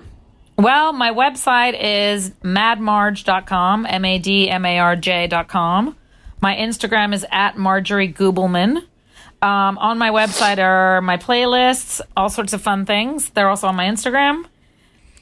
Well, 0.58 0.92
my 0.92 1.12
website 1.12 1.78
is 1.80 2.30
madmarj.com, 2.42 3.86
M 3.86 4.04
A 4.04 4.18
D 4.18 4.50
M 4.50 4.64
A 4.64 4.78
R 4.78 4.96
J.com. 4.96 5.96
My 6.42 6.56
Instagram 6.56 7.14
is 7.14 7.24
at 7.30 7.56
Marjorie 7.56 8.12
Gubelman. 8.12 8.78
Um, 9.40 9.78
on 9.78 9.96
my 9.96 10.10
website 10.10 10.58
are 10.58 11.00
my 11.00 11.16
playlists, 11.16 12.00
all 12.16 12.28
sorts 12.28 12.52
of 12.52 12.60
fun 12.60 12.84
things. 12.84 13.30
They're 13.30 13.48
also 13.48 13.68
on 13.68 13.76
my 13.76 13.86
Instagram. 13.86 14.46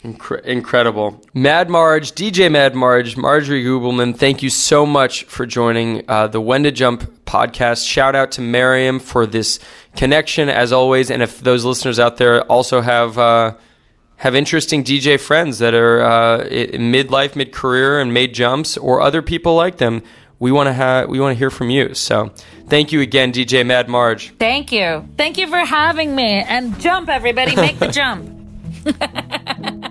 Incre- 0.03 0.43
incredible. 0.45 1.23
Mad 1.35 1.69
Marge, 1.69 2.13
DJ 2.13 2.51
Mad 2.51 2.75
Marge, 2.75 3.19
Marjorie 3.19 3.63
Gubelman, 3.63 4.17
thank 4.17 4.43
you 4.43 4.49
so 4.49 4.87
much 4.87 5.25
for 5.25 5.45
joining 5.45 6.03
uh, 6.09 6.27
the 6.29 6.41
When 6.41 6.63
to 6.63 6.71
Jump 6.71 7.03
podcast. 7.27 7.87
Shout 7.87 8.17
out 8.17 8.33
to 8.33 8.41
Miriam 8.41 8.99
for 8.99 9.27
this 9.27 9.61
connection, 9.97 10.49
as 10.49 10.73
always. 10.73 11.11
And 11.11 11.23
if 11.23 11.41
those 11.41 11.67
listeners 11.67 11.99
out 11.99 12.17
there 12.17 12.43
also 12.45 12.81
have. 12.81 13.19
Uh, 13.19 13.55
have 14.17 14.35
interesting 14.35 14.85
DJ 14.85 15.19
friends 15.19 15.61
that 15.61 15.73
are 15.73 16.03
uh, 16.03 16.45
midlife, 16.75 17.35
mid 17.35 17.53
career, 17.53 17.99
and 17.99 18.13
made 18.13 18.35
jumps, 18.35 18.77
or 18.77 19.01
other 19.01 19.23
people 19.23 19.55
like 19.55 19.79
them. 19.79 20.03
We 20.41 20.51
want 20.51 20.69
to 20.69 20.73
have 20.73 21.09
we 21.09 21.21
want 21.21 21.35
to 21.35 21.39
hear 21.39 21.51
from 21.51 21.69
you. 21.71 21.95
So, 21.95 22.33
thank 22.67 22.93
you 22.93 23.03
again, 23.03 23.31
DJ 23.31 23.65
Mad 23.65 23.89
Marge. 23.89 24.35
Thank 24.39 24.73
you, 24.73 25.07
thank 25.17 25.37
you 25.39 25.47
for 25.47 25.59
having 25.59 26.17
me. 26.17 26.43
And 26.43 26.81
jump, 26.81 27.09
everybody, 27.11 27.55
make 27.55 27.79
the 27.79 27.89
jump. 27.93 28.39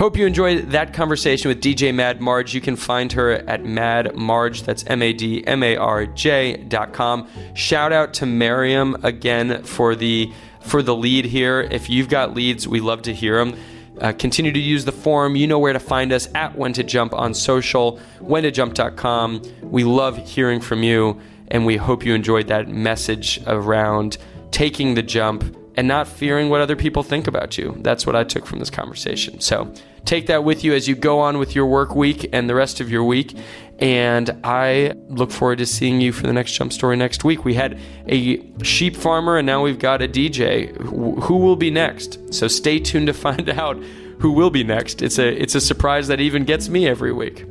Hope 0.00 0.16
you 0.16 0.24
enjoyed 0.26 0.70
that 0.70 0.94
conversation 0.94 1.50
with 1.50 1.60
DJ 1.60 1.94
Mad 1.94 2.22
Marge. 2.22 2.54
You 2.54 2.62
can 2.62 2.74
find 2.74 3.12
her 3.12 3.32
at 3.32 3.66
Mad 3.66 4.16
Marge. 4.16 4.62
That's 4.62 4.82
M 4.86 5.02
A 5.02 5.12
D 5.12 5.46
M 5.46 5.62
A 5.62 5.76
R 5.76 6.06
J 6.06 6.56
dot 6.56 6.94
com. 6.94 7.28
Shout 7.54 7.92
out 7.92 8.14
to 8.14 8.24
Miriam 8.24 8.96
again 9.02 9.62
for 9.62 9.94
the 9.94 10.32
for 10.60 10.82
the 10.82 10.94
lead 10.94 11.24
here. 11.24 11.60
If 11.60 11.90
you've 11.90 12.08
got 12.08 12.34
leads, 12.34 12.66
we 12.68 12.80
love 12.80 13.02
to 13.02 13.14
hear 13.14 13.44
them. 13.44 13.58
Uh, 14.00 14.12
continue 14.12 14.52
to 14.52 14.58
use 14.58 14.84
the 14.84 14.92
forum. 14.92 15.36
You 15.36 15.46
know 15.46 15.58
where 15.58 15.72
to 15.72 15.80
find 15.80 16.12
us 16.12 16.28
at 16.34 16.56
When 16.56 16.72
to 16.74 16.82
Jump 16.82 17.12
on 17.12 17.34
social, 17.34 17.98
when 18.20 18.44
to 18.44 18.50
jump.com. 18.50 19.42
We 19.62 19.84
love 19.84 20.16
hearing 20.16 20.60
from 20.60 20.82
you, 20.82 21.20
and 21.48 21.66
we 21.66 21.76
hope 21.76 22.04
you 22.04 22.14
enjoyed 22.14 22.48
that 22.48 22.68
message 22.68 23.42
around 23.46 24.16
taking 24.50 24.94
the 24.94 25.02
jump 25.02 25.56
and 25.80 25.88
not 25.88 26.06
fearing 26.06 26.50
what 26.50 26.60
other 26.60 26.76
people 26.76 27.02
think 27.02 27.26
about 27.26 27.56
you. 27.56 27.74
That's 27.80 28.04
what 28.04 28.14
I 28.14 28.22
took 28.22 28.44
from 28.44 28.58
this 28.58 28.68
conversation. 28.68 29.40
So 29.40 29.72
take 30.04 30.26
that 30.26 30.44
with 30.44 30.62
you 30.62 30.74
as 30.74 30.86
you 30.86 30.94
go 30.94 31.20
on 31.20 31.38
with 31.38 31.54
your 31.54 31.64
work 31.64 31.94
week 31.94 32.28
and 32.34 32.50
the 32.50 32.54
rest 32.54 32.80
of 32.80 32.90
your 32.90 33.02
week. 33.02 33.34
And 33.78 34.38
I 34.44 34.92
look 35.08 35.30
forward 35.30 35.56
to 35.56 35.64
seeing 35.64 36.02
you 36.02 36.12
for 36.12 36.26
the 36.26 36.34
next 36.34 36.52
jump 36.52 36.74
story 36.74 36.98
next 36.98 37.24
week. 37.24 37.46
We 37.46 37.54
had 37.54 37.80
a 38.06 38.42
sheep 38.62 38.94
farmer, 38.94 39.38
and 39.38 39.46
now 39.46 39.62
we've 39.62 39.78
got 39.78 40.02
a 40.02 40.06
DJ. 40.06 40.76
Who 40.76 41.38
will 41.38 41.56
be 41.56 41.70
next? 41.70 42.34
So 42.34 42.46
stay 42.46 42.78
tuned 42.78 43.06
to 43.06 43.14
find 43.26 43.48
out 43.48 43.82
who 44.18 44.32
will 44.32 44.50
be 44.50 44.62
next. 44.62 45.00
It's 45.00 45.18
a 45.18 45.28
it's 45.32 45.54
a 45.54 45.62
surprise 45.62 46.08
that 46.08 46.20
even 46.20 46.44
gets 46.44 46.68
me 46.68 46.88
every 46.88 47.14
week. 47.14 47.46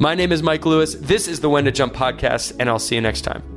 My 0.00 0.16
name 0.16 0.32
is 0.32 0.42
Mike 0.42 0.66
Lewis. 0.66 0.96
This 0.96 1.28
is 1.28 1.38
the 1.38 1.48
When 1.48 1.66
to 1.66 1.70
Jump 1.70 1.94
podcast, 1.94 2.56
and 2.58 2.68
I'll 2.68 2.80
see 2.80 2.96
you 2.96 3.00
next 3.00 3.20
time. 3.20 3.53